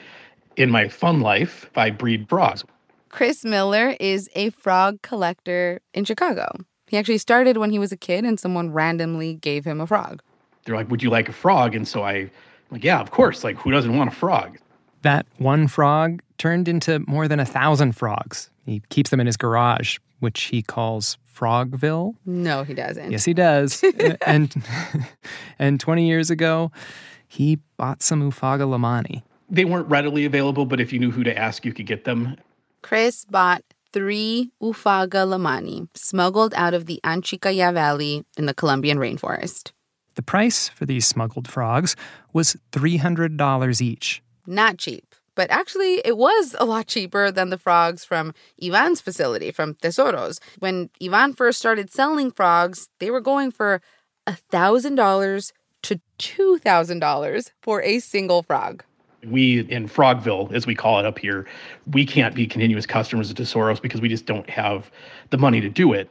in 0.58 0.70
my 0.70 0.90
fun 0.90 1.22
life, 1.22 1.70
I 1.76 1.90
breed 1.90 2.28
frogs. 2.28 2.66
Chris 3.10 3.46
Miller 3.46 3.96
is 4.00 4.30
a 4.36 4.50
frog 4.50 5.02
collector 5.02 5.80
in 5.94 6.04
Chicago. 6.04 6.52
He 6.88 6.98
actually 6.98 7.18
started 7.18 7.58
when 7.58 7.72
he 7.72 7.80
was 7.80 7.94
a 7.94 7.98
kid 7.98 8.26
and 8.26 8.40
someone 8.40 8.72
randomly 8.74 9.36
gave 9.36 9.64
him 9.64 9.80
a 9.80 9.88
frog. 9.88 10.22
They're 10.66 10.76
like, 10.76 10.90
"Would 10.90 11.02
you 11.02 11.10
like 11.10 11.30
a 11.30 11.34
frog?" 11.34 11.76
And 11.76 11.88
so 11.88 12.04
I, 12.04 12.30
like, 12.72 12.84
yeah, 12.84 13.00
of 13.00 13.12
course. 13.12 13.44
Like, 13.44 13.58
who 13.58 13.72
doesn't 13.72 13.96
want 13.96 14.12
a 14.12 14.16
frog? 14.16 14.58
That 15.04 15.26
one 15.38 15.68
frog 15.68 16.22
turned 16.38 16.68
into 16.68 17.00
more 17.08 17.28
than 17.28 17.40
a 17.40 17.46
thousand 17.46 17.94
frogs. 17.94 18.50
He 18.66 18.82
keeps 18.90 19.12
them 19.12 19.20
in 19.20 19.28
his 19.28 19.38
garage, 19.38 20.00
which 20.20 20.44
he 20.44 20.62
calls 20.62 21.18
Frogville. 21.36 22.16
No, 22.26 22.64
he 22.64 22.74
doesn't. 22.74 23.12
Yes, 23.12 23.26
he 23.26 23.34
does. 23.34 23.84
and 24.26 24.56
and 25.60 25.80
20 25.80 26.08
years 26.08 26.30
ago, 26.30 26.72
he 27.28 27.60
bought 27.78 28.02
some 28.02 28.22
Oophaga 28.30 28.68
lehmanni. 28.68 29.24
They 29.50 29.66
weren't 29.66 29.88
readily 29.88 30.26
available, 30.26 30.66
but 30.66 30.80
if 30.80 30.92
you 30.92 31.00
knew 31.00 31.12
who 31.12 31.24
to 31.24 31.38
ask, 31.38 31.66
you 31.66 31.74
could 31.74 31.86
get 31.86 32.06
them. 32.06 32.36
Chris 32.82 33.26
bought 33.26 33.64
three 33.92 34.52
Oophaga 34.62 35.28
lehmanni 35.28 35.88
smuggled 35.94 36.54
out 36.56 36.74
of 36.74 36.86
the 36.86 37.00
Anchicaya 37.04 37.74
Valley 37.74 38.26
in 38.38 38.46
the 38.46 38.54
Colombian 38.54 38.98
rainforest. 38.98 39.72
The 40.16 40.24
price 40.24 40.70
for 40.70 40.86
these 40.86 41.06
smuggled 41.06 41.48
frogs 41.48 41.96
was 42.34 42.58
$300 42.72 43.82
each. 43.82 44.24
Not 44.48 44.78
cheap. 44.78 45.16
But 45.36 45.52
actually, 45.52 46.02
it 46.06 46.18
was 46.18 46.56
a 46.60 46.66
lot 46.66 46.88
cheaper 46.88 47.30
than 47.30 47.50
the 47.50 47.58
frogs 47.58 48.06
from 48.06 48.34
Ivan's 48.58 49.02
facility, 49.02 49.52
from 49.52 49.76
Tesoros. 49.76 50.40
When 50.60 50.90
Ivan 51.04 51.34
first 51.34 51.60
started 51.60 51.92
selling 51.92 52.32
frogs, 52.32 52.88
they 53.00 53.12
were 53.12 53.20
going 53.20 53.52
for 53.52 53.82
$1,000 54.28 55.52
to 55.84 56.00
$2,000 56.20 57.52
for 57.62 57.82
a 57.84 58.00
single 58.00 58.44
frog. 58.44 58.84
We 59.26 59.62
in 59.70 59.90
Frogville, 59.90 60.54
as 60.54 60.68
we 60.68 60.76
call 60.76 61.00
it 61.00 61.06
up 61.06 61.18
here, 61.18 61.48
we 61.92 62.06
can't 62.06 62.36
be 62.36 62.46
continuous 62.46 62.86
customers 62.86 63.30
of 63.30 63.36
Tesoros 63.36 63.82
because 63.82 64.00
we 64.00 64.08
just 64.08 64.26
don't 64.26 64.50
have 64.50 64.90
the 65.32 65.38
money 65.38 65.60
to 65.62 65.70
do 65.70 65.94
it. 65.94 66.10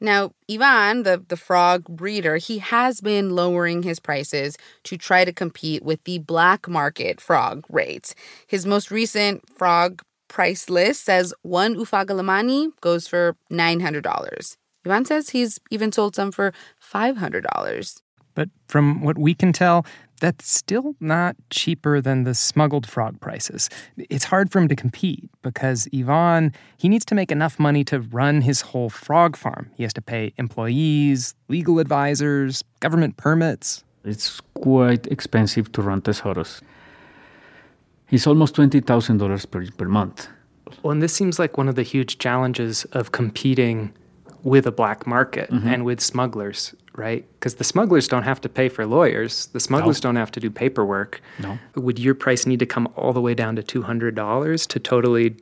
Now, 0.00 0.32
Ivan, 0.50 1.02
the, 1.02 1.22
the 1.28 1.36
frog 1.36 1.84
breeder, 1.84 2.38
he 2.38 2.58
has 2.58 3.00
been 3.00 3.36
lowering 3.36 3.82
his 3.82 4.00
prices 4.00 4.56
to 4.84 4.96
try 4.96 5.24
to 5.24 5.32
compete 5.32 5.82
with 5.82 6.02
the 6.04 6.18
black 6.18 6.68
market 6.68 7.20
frog 7.20 7.66
rates. 7.68 8.14
His 8.46 8.64
most 8.64 8.90
recent 8.90 9.46
frog 9.58 10.02
price 10.28 10.70
list 10.70 11.04
says 11.04 11.34
one 11.42 11.74
Oophaga 11.76 12.10
lehmanni 12.16 12.70
goes 12.80 13.06
for 13.06 13.36
$900. 13.52 14.56
Ivan 14.86 15.04
says 15.04 15.30
he's 15.30 15.58
even 15.70 15.92
sold 15.92 16.16
some 16.16 16.32
for 16.32 16.52
$500. 16.82 18.00
But 18.34 18.48
from 18.68 19.02
what 19.02 19.18
we 19.18 19.34
can 19.34 19.52
tell, 19.52 19.84
that's 20.20 20.50
still 20.50 20.94
not 21.00 21.34
cheaper 21.50 22.00
than 22.00 22.24
the 22.24 22.34
smuggled 22.34 22.86
frog 22.86 23.20
prices. 23.20 23.68
It's 23.96 24.24
hard 24.24 24.52
for 24.52 24.58
him 24.60 24.68
to 24.68 24.76
compete 24.76 25.28
because 25.42 25.88
Ivan, 25.94 26.52
he 26.78 26.88
needs 26.88 27.04
to 27.06 27.14
make 27.14 27.32
enough 27.32 27.58
money 27.58 27.82
to 27.84 28.00
run 28.00 28.42
his 28.42 28.60
whole 28.60 28.90
frog 28.90 29.36
farm. 29.36 29.70
He 29.74 29.82
has 29.82 29.92
to 29.94 30.02
pay 30.02 30.32
employees, 30.36 31.34
legal 31.48 31.78
advisors, 31.78 32.62
government 32.80 33.16
permits. 33.16 33.82
It's 34.04 34.40
quite 34.54 35.06
expensive 35.08 35.72
to 35.72 35.82
run 35.82 36.00
Tesoros. 36.02 36.60
It's 38.10 38.26
almost 38.26 38.56
$20,000 38.56 39.50
per, 39.50 39.66
per 39.76 39.84
month. 39.88 40.28
Well, 40.82 40.92
and 40.92 41.02
this 41.02 41.12
seems 41.12 41.38
like 41.38 41.56
one 41.58 41.68
of 41.68 41.74
the 41.74 41.82
huge 41.82 42.18
challenges 42.18 42.84
of 42.92 43.12
competing 43.12 43.92
with 44.42 44.66
a 44.66 44.72
black 44.72 45.06
market 45.06 45.50
Mhm. 45.50 45.66
and 45.66 45.84
with 45.84 46.00
smugglers, 46.00 46.74
right? 46.96 47.24
Because 47.34 47.56
the 47.56 47.64
smugglers 47.64 48.08
don't 48.08 48.24
have 48.24 48.40
to 48.40 48.48
pay 48.48 48.68
for 48.68 48.86
lawyers. 48.86 49.46
The 49.46 49.60
smugglers 49.60 50.00
don't 50.00 50.16
have 50.16 50.30
to 50.32 50.40
do 50.40 50.50
paperwork. 50.50 51.20
No. 51.38 51.58
Would 51.76 51.98
your 51.98 52.14
price 52.14 52.46
need 52.46 52.58
to 52.58 52.66
come 52.66 52.88
all 52.96 53.12
the 53.12 53.20
way 53.20 53.34
down 53.34 53.56
to 53.56 53.62
two 53.62 53.82
hundred 53.82 54.14
dollars 54.14 54.66
to 54.68 54.78
totally 54.78 55.36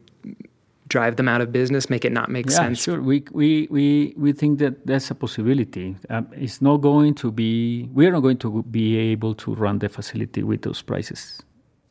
drive 0.89 1.17
them 1.17 1.29
out 1.29 1.41
of 1.41 1.53
business, 1.53 1.91
make 1.91 2.05
it 2.05 2.13
not 2.13 2.31
make 2.31 2.47
yeah, 2.47 2.57
sense? 2.57 2.83
sure. 2.83 3.01
We, 3.01 3.25
we, 3.33 3.69
we, 3.71 4.15
we 4.17 4.33
think 4.33 4.59
that 4.59 4.87
that's 4.87 5.11
a 5.11 5.15
possibility. 5.15 5.97
Um, 6.09 6.29
it's 6.33 6.61
not 6.63 6.79
going 6.79 7.15
to 7.17 7.31
be, 7.31 7.89
we're 7.93 8.11
not 8.11 8.21
going 8.21 8.39
to 8.39 8.63
be 8.65 8.97
able 8.97 9.35
to 9.37 9.55
run 9.55 9.79
the 9.79 9.89
facility 9.89 10.43
with 10.43 10.63
those 10.63 10.83
prices. 10.83 11.43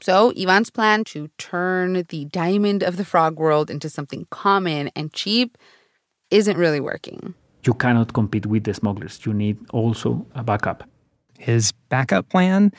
So, 0.01 0.31
Ivan's 0.35 0.69
plan 0.69 1.03
to 1.05 1.29
turn 1.39 2.05
the 2.09 2.25
diamond 2.25 2.83
of 2.83 2.97
the 2.97 3.05
frog 3.05 3.39
world 3.39 3.71
into 3.71 3.89
something 3.89 4.27
common 4.29 4.89
and 4.95 5.11
cheap 5.11 5.57
isn't 6.29 6.57
really 6.57 6.79
working. 6.79 7.33
You 7.67 7.73
cannot 7.73 8.13
compete 8.13 8.45
with 8.45 8.63
the 8.63 8.73
smugglers. 8.73 9.19
You 9.25 9.33
need 9.33 9.57
also 9.73 10.25
a 10.33 10.41
backup. 10.41 10.85
His 11.37 11.73
backup 11.89 12.29
plan: 12.29 12.71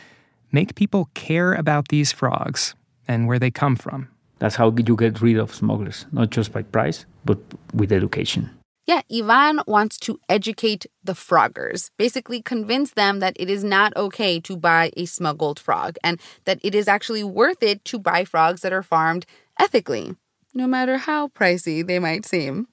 make 0.50 0.74
people 0.74 1.10
care 1.14 1.52
about 1.52 1.88
these 1.88 2.10
frogs 2.10 2.74
and 3.06 3.28
where 3.28 3.38
they 3.38 3.50
come 3.50 3.76
from. 3.76 4.08
That's 4.38 4.56
how 4.56 4.74
you 4.74 4.96
get 4.96 5.20
rid 5.20 5.36
of 5.36 5.54
smugglers, 5.54 6.06
not 6.10 6.30
just 6.30 6.52
by 6.52 6.62
price, 6.62 7.06
but 7.24 7.38
with 7.74 7.92
education. 7.92 8.50
Yeah, 8.86 9.02
Ivan 9.12 9.60
wants 9.66 9.98
to 9.98 10.18
educate 10.30 10.86
the 11.04 11.12
froggers, 11.12 11.90
basically 11.98 12.40
convince 12.40 12.92
them 12.92 13.20
that 13.20 13.36
it 13.38 13.50
is 13.50 13.62
not 13.62 13.94
okay 13.94 14.40
to 14.40 14.56
buy 14.56 14.90
a 14.96 15.04
smuggled 15.04 15.60
frog 15.60 15.96
and 16.02 16.18
that 16.46 16.58
it 16.62 16.74
is 16.74 16.88
actually 16.88 17.22
worth 17.22 17.62
it 17.62 17.84
to 17.84 17.98
buy 17.98 18.24
frogs 18.24 18.62
that 18.62 18.72
are 18.72 18.82
farmed 18.82 19.26
ethically, 19.58 20.16
no 20.54 20.66
matter 20.66 20.96
how 20.96 21.28
pricey 21.28 21.86
they 21.86 21.98
might 21.98 22.24
seem. 22.24 22.66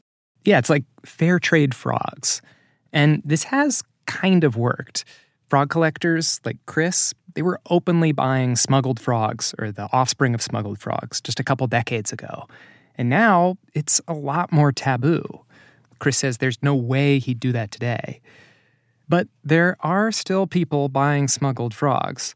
Yeah, 0.46 0.60
it's 0.60 0.70
like 0.70 0.86
fair 1.06 1.40
trade 1.40 1.74
frogs. 1.74 2.42
And 2.94 3.22
this 3.26 3.44
has 3.44 3.84
kind 4.06 4.44
of 4.44 4.56
worked. 4.56 5.04
Frog 5.50 5.70
collectors 5.70 6.40
like 6.46 6.58
Chris, 6.66 7.14
they 7.34 7.42
were 7.42 7.60
openly 7.70 8.12
buying 8.12 8.56
smuggled 8.56 9.00
frogs 9.00 9.54
or 9.60 9.72
the 9.72 9.90
offspring 9.92 10.34
of 10.34 10.42
smuggled 10.42 10.80
frogs 10.80 11.20
just 11.22 11.40
a 11.40 11.44
couple 11.44 11.68
decades 11.68 12.12
ago. 12.14 12.48
And 12.98 13.10
now 13.10 13.58
it's 13.74 14.00
a 14.08 14.14
lot 14.14 14.52
more 14.52 14.72
taboo. 14.72 15.24
Chris 16.00 16.18
says 16.18 16.38
there's 16.38 16.62
no 16.62 16.76
way 16.76 17.20
he'd 17.20 17.40
do 17.40 17.52
that 17.52 17.72
today. 17.72 18.22
But 19.08 19.28
there 19.44 19.78
are 19.82 20.12
still 20.12 20.48
people 20.48 20.90
buying 20.90 21.28
smuggled 21.28 21.74
frogs. 21.74 22.34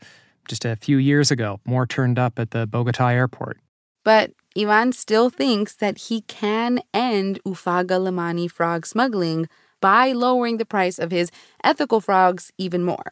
Just 0.47 0.65
a 0.65 0.75
few 0.75 0.97
years 0.97 1.31
ago, 1.31 1.59
more 1.65 1.85
turned 1.85 2.19
up 2.19 2.39
at 2.39 2.51
the 2.51 2.67
Bogota 2.67 3.07
airport. 3.07 3.59
But 4.03 4.31
Ivan 4.59 4.91
still 4.91 5.29
thinks 5.29 5.75
that 5.75 5.97
he 6.09 6.21
can 6.21 6.81
end 6.93 7.39
Oophaga 7.45 7.97
lehmanni 7.99 8.49
frog 8.49 8.85
smuggling 8.85 9.47
by 9.79 10.11
lowering 10.11 10.57
the 10.57 10.65
price 10.65 10.99
of 10.99 11.11
his 11.11 11.31
ethical 11.63 12.01
frogs 12.01 12.51
even 12.57 12.83
more. 12.83 13.11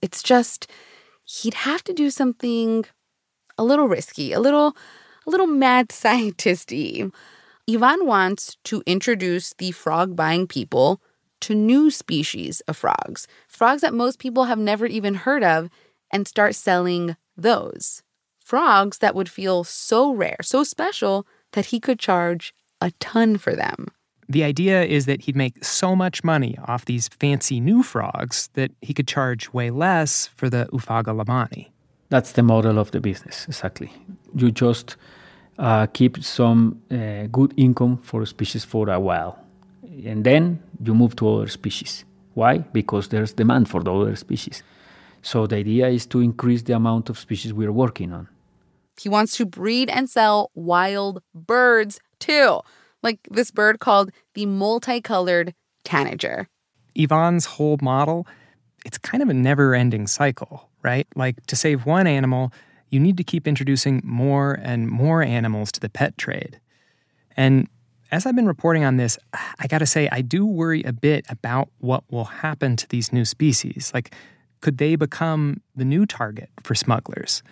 It's 0.00 0.22
just 0.22 0.70
he'd 1.24 1.54
have 1.54 1.84
to 1.84 1.92
do 1.92 2.08
something 2.08 2.84
a 3.58 3.64
little 3.64 3.86
risky, 3.86 4.32
a 4.32 4.40
little 4.40 4.76
a 5.26 5.30
little 5.30 5.46
mad 5.46 5.88
scientisty. 5.90 7.12
Ivan 7.68 8.06
wants 8.06 8.56
to 8.64 8.82
introduce 8.86 9.54
the 9.58 9.72
frog 9.72 10.16
buying 10.16 10.46
people 10.46 11.00
to 11.42 11.54
new 11.54 11.90
species 11.90 12.60
of 12.62 12.76
frogs, 12.76 13.26
frogs 13.46 13.82
that 13.82 13.94
most 13.94 14.18
people 14.18 14.44
have 14.44 14.58
never 14.58 14.86
even 14.86 15.14
heard 15.14 15.44
of, 15.44 15.68
and 16.10 16.26
start 16.26 16.54
selling 16.54 17.16
those. 17.36 18.02
Frogs 18.52 18.98
that 18.98 19.14
would 19.14 19.30
feel 19.30 19.64
so 19.64 20.12
rare, 20.12 20.36
so 20.42 20.62
special, 20.62 21.26
that 21.52 21.64
he 21.72 21.80
could 21.80 21.98
charge 21.98 22.52
a 22.82 22.90
ton 23.00 23.38
for 23.38 23.56
them. 23.56 23.86
The 24.28 24.44
idea 24.44 24.84
is 24.84 25.06
that 25.06 25.22
he'd 25.22 25.36
make 25.36 25.64
so 25.64 25.96
much 25.96 26.22
money 26.22 26.58
off 26.68 26.84
these 26.84 27.08
fancy 27.08 27.60
new 27.60 27.82
frogs 27.82 28.50
that 28.52 28.70
he 28.82 28.92
could 28.92 29.08
charge 29.08 29.50
way 29.54 29.70
less 29.70 30.26
for 30.36 30.50
the 30.50 30.68
Oophaga 30.70 31.16
lehmanni. 31.16 31.70
That's 32.10 32.32
the 32.32 32.42
model 32.42 32.78
of 32.78 32.90
the 32.90 33.00
business, 33.00 33.46
exactly. 33.48 33.90
You 34.34 34.50
just 34.50 34.96
uh, 35.58 35.86
keep 35.86 36.22
some 36.22 36.78
uh, 36.90 37.28
good 37.32 37.54
income 37.56 37.96
for 38.02 38.20
a 38.20 38.26
species 38.26 38.66
for 38.66 38.90
a 38.90 39.00
while. 39.00 39.38
And 40.04 40.24
then 40.24 40.62
you 40.84 40.92
move 40.94 41.16
to 41.16 41.26
other 41.26 41.48
species. 41.48 42.04
Why? 42.34 42.58
Because 42.58 43.08
there's 43.08 43.32
demand 43.32 43.70
for 43.70 43.82
the 43.82 43.94
other 43.94 44.14
species. 44.16 44.62
So 45.22 45.46
the 45.46 45.56
idea 45.56 45.88
is 45.88 46.04
to 46.08 46.20
increase 46.20 46.60
the 46.64 46.74
amount 46.74 47.08
of 47.08 47.18
species 47.18 47.54
we're 47.54 47.72
working 47.72 48.12
on. 48.12 48.28
He 49.00 49.08
wants 49.08 49.36
to 49.36 49.46
breed 49.46 49.88
and 49.90 50.08
sell 50.08 50.50
wild 50.54 51.22
birds 51.34 51.98
too, 52.18 52.60
like 53.02 53.18
this 53.30 53.50
bird 53.50 53.80
called 53.80 54.10
the 54.34 54.46
multicolored 54.46 55.54
tanager. 55.84 56.48
Ivan's 56.94 57.46
whole 57.46 57.78
model, 57.80 58.26
it's 58.84 58.98
kind 58.98 59.22
of 59.22 59.28
a 59.28 59.34
never 59.34 59.74
ending 59.74 60.06
cycle, 60.06 60.68
right? 60.82 61.06
Like 61.16 61.44
to 61.46 61.56
save 61.56 61.86
one 61.86 62.06
animal, 62.06 62.52
you 62.90 63.00
need 63.00 63.16
to 63.16 63.24
keep 63.24 63.48
introducing 63.48 64.02
more 64.04 64.58
and 64.62 64.88
more 64.88 65.22
animals 65.22 65.72
to 65.72 65.80
the 65.80 65.88
pet 65.88 66.18
trade. 66.18 66.60
And 67.36 67.68
as 68.10 68.26
I've 68.26 68.36
been 68.36 68.46
reporting 68.46 68.84
on 68.84 68.98
this, 68.98 69.18
I 69.32 69.66
gotta 69.66 69.86
say, 69.86 70.08
I 70.12 70.20
do 70.20 70.44
worry 70.44 70.82
a 70.82 70.92
bit 70.92 71.24
about 71.30 71.70
what 71.78 72.04
will 72.10 72.26
happen 72.26 72.76
to 72.76 72.88
these 72.88 73.12
new 73.12 73.24
species. 73.24 73.90
Like, 73.94 74.14
could 74.60 74.76
they 74.76 74.96
become 74.96 75.62
the 75.74 75.84
new 75.84 76.04
target 76.04 76.50
for 76.62 76.74
smugglers? 76.74 77.42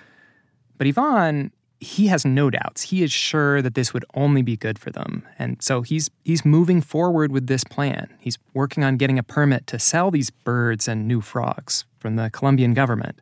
But 0.81 0.87
Ivan, 0.87 1.53
he 1.79 2.07
has 2.07 2.25
no 2.25 2.49
doubts. 2.49 2.81
He 2.81 3.03
is 3.03 3.13
sure 3.13 3.61
that 3.61 3.75
this 3.75 3.93
would 3.93 4.07
only 4.15 4.41
be 4.41 4.57
good 4.57 4.79
for 4.79 4.91
them. 4.91 5.29
And 5.39 5.61
so 5.61 5.83
he's 5.83 6.09
he's 6.25 6.43
moving 6.43 6.81
forward 6.81 7.31
with 7.31 7.49
this 7.49 7.65
plan. 7.65 8.09
He's 8.19 8.39
working 8.55 8.83
on 8.83 8.97
getting 8.97 9.19
a 9.19 9.23
permit 9.23 9.67
to 9.67 9.79
sell 9.79 10.11
these 10.11 10.31
birds 10.31 10.89
and 10.89 11.07
new 11.07 11.21
frogs 11.21 11.85
from 11.99 12.17
the 12.17 12.31
Colombian 12.31 12.73
government. 12.73 13.21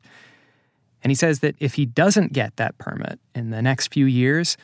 And 1.02 1.10
he 1.10 1.16
says 1.16 1.40
that 1.40 1.56
if 1.58 1.74
he 1.74 1.84
doesn't 1.84 2.32
get 2.32 2.54
that 2.58 2.78
permit 2.78 3.18
in 3.34 3.50
the 3.50 3.60
next 3.60 3.92
few 3.92 4.06
years, 4.06 4.56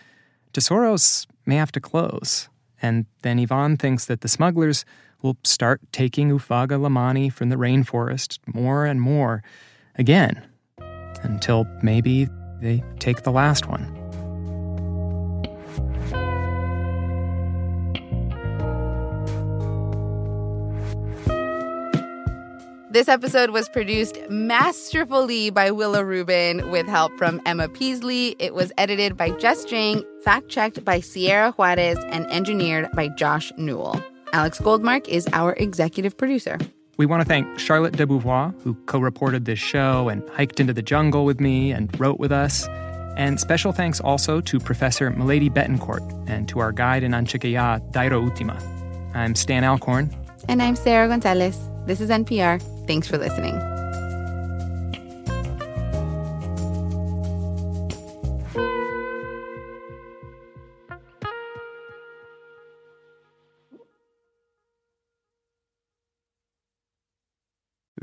Tesoros 0.52 1.26
may 1.46 1.56
have 1.56 1.72
to 1.72 1.80
close. 1.80 2.48
And 2.80 3.06
then 3.22 3.40
Ivan 3.40 3.76
thinks 3.76 4.04
that 4.06 4.20
the 4.20 4.28
smugglers 4.28 4.84
will 5.20 5.36
start 5.42 5.80
taking 5.90 6.30
Oophaga 6.30 6.80
lehmanni 6.80 7.28
from 7.28 7.48
the 7.48 7.56
rainforest 7.56 8.38
more 8.46 8.86
and 8.86 9.00
more 9.00 9.42
again 9.96 10.46
until 11.24 11.66
maybe 11.82 12.28
they 12.64 12.82
take 12.98 13.22
the 13.22 13.30
last 13.30 13.68
one. 13.68 13.84
This 22.90 23.08
episode 23.08 23.50
was 23.50 23.68
produced 23.68 24.18
masterfully 24.30 25.50
by 25.50 25.72
Willa 25.72 26.04
Rubin 26.04 26.70
with 26.70 26.86
help 26.86 27.16
from 27.18 27.42
Emma 27.44 27.68
Peaslee. 27.68 28.36
It 28.38 28.54
was 28.54 28.72
edited 28.78 29.16
by 29.16 29.30
Jess 29.30 29.64
Jiang, 29.64 30.04
fact 30.22 30.48
checked 30.48 30.84
by 30.84 31.00
Sierra 31.00 31.50
Juarez, 31.52 31.98
and 31.98 32.24
engineered 32.30 32.88
by 32.92 33.08
Josh 33.08 33.52
Newell. 33.56 34.00
Alex 34.32 34.60
Goldmark 34.60 35.08
is 35.08 35.28
our 35.32 35.54
executive 35.54 36.16
producer. 36.16 36.56
We 36.96 37.06
want 37.06 37.22
to 37.22 37.28
thank 37.28 37.58
Charlotte 37.58 37.96
de 37.96 38.06
Beauvoir, 38.06 38.54
who 38.62 38.74
co 38.86 38.98
reported 38.98 39.46
this 39.46 39.58
show 39.58 40.08
and 40.08 40.22
hiked 40.30 40.60
into 40.60 40.72
the 40.72 40.82
jungle 40.82 41.24
with 41.24 41.40
me 41.40 41.72
and 41.72 41.88
wrote 41.98 42.20
with 42.20 42.30
us. 42.30 42.68
And 43.16 43.40
special 43.40 43.72
thanks 43.72 44.00
also 44.00 44.40
to 44.40 44.58
Professor 44.60 45.10
Milady 45.10 45.50
Betancourt 45.50 46.28
and 46.28 46.48
to 46.48 46.60
our 46.60 46.72
guide 46.72 47.02
in 47.02 47.12
Anchikaya, 47.12 47.80
Dairo 47.92 48.22
Utima. 48.24 48.58
I'm 49.14 49.34
Stan 49.34 49.64
Alcorn. 49.64 50.14
And 50.48 50.62
I'm 50.62 50.76
Sarah 50.76 51.08
Gonzalez. 51.08 51.58
This 51.86 52.00
is 52.00 52.10
NPR. 52.10 52.60
Thanks 52.86 53.08
for 53.08 53.18
listening. 53.18 53.73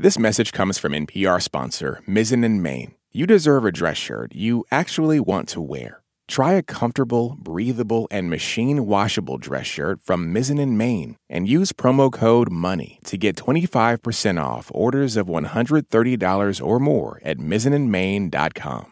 This 0.02 0.18
message 0.18 0.50
comes 0.50 0.78
from 0.78 0.94
NPR 0.94 1.40
sponsor 1.40 2.02
Mizzen 2.08 2.44
and 2.44 2.60
Main. 2.60 2.96
You 3.12 3.24
deserve 3.24 3.64
a 3.64 3.70
dress 3.70 3.96
shirt 3.96 4.34
you 4.34 4.64
actually 4.68 5.20
want 5.20 5.48
to 5.50 5.60
wear. 5.60 6.02
Try 6.26 6.54
a 6.54 6.62
comfortable, 6.64 7.36
breathable, 7.38 8.08
and 8.10 8.28
machine 8.28 8.86
washable 8.86 9.38
dress 9.38 9.66
shirt 9.66 10.02
from 10.02 10.34
Mizzen 10.34 10.60
and 10.60 10.76
Main 10.76 11.18
and 11.30 11.48
use 11.48 11.70
promo 11.70 12.10
code 12.10 12.50
MONEY 12.50 12.98
to 13.04 13.16
get 13.16 13.36
25% 13.36 14.42
off 14.42 14.72
orders 14.74 15.16
of 15.16 15.28
$130 15.28 16.66
or 16.66 16.80
more 16.80 17.20
at 17.22 17.38
mizzenandmain.com. 17.38 18.91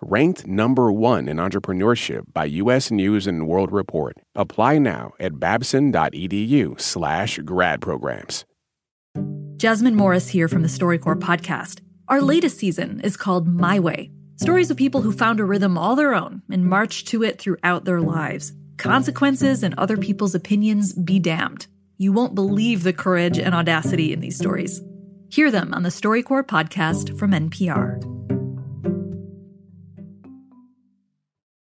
Ranked 0.00 0.46
number 0.46 0.92
one 0.92 1.28
in 1.28 1.38
entrepreneurship 1.38 2.32
by 2.32 2.44
U.S. 2.44 2.92
News 2.92 3.26
and 3.26 3.48
World 3.48 3.72
Report. 3.72 4.16
Apply 4.36 4.78
now 4.78 5.12
at 5.18 5.40
babson.edu 5.40 6.80
slash 6.80 7.38
grad 7.38 7.80
programs. 7.80 8.44
Jasmine 9.56 9.96
Morris 9.96 10.28
here 10.28 10.46
from 10.46 10.62
the 10.62 10.68
StoryCorps 10.68 11.20
podcast. 11.20 11.80
Our 12.06 12.20
latest 12.20 12.58
season 12.58 13.00
is 13.00 13.16
called 13.16 13.48
My 13.48 13.80
Way. 13.80 14.12
Stories 14.36 14.70
of 14.70 14.76
people 14.76 15.02
who 15.02 15.10
found 15.10 15.40
a 15.40 15.44
rhythm 15.44 15.76
all 15.76 15.96
their 15.96 16.14
own 16.14 16.42
and 16.48 16.64
marched 16.64 17.08
to 17.08 17.24
it 17.24 17.40
throughout 17.40 17.84
their 17.84 18.00
lives. 18.00 18.52
Consequences 18.76 19.64
and 19.64 19.74
other 19.74 19.96
people's 19.96 20.36
opinions 20.36 20.92
be 20.92 21.18
damned. 21.18 21.66
You 21.96 22.12
won't 22.12 22.36
believe 22.36 22.84
the 22.84 22.92
courage 22.92 23.36
and 23.36 23.52
audacity 23.52 24.12
in 24.12 24.20
these 24.20 24.36
stories. 24.36 24.80
Hear 25.28 25.50
them 25.50 25.74
on 25.74 25.82
the 25.82 25.88
StoryCorps 25.88 26.46
podcast 26.46 27.18
from 27.18 27.32
NPR. 27.32 28.17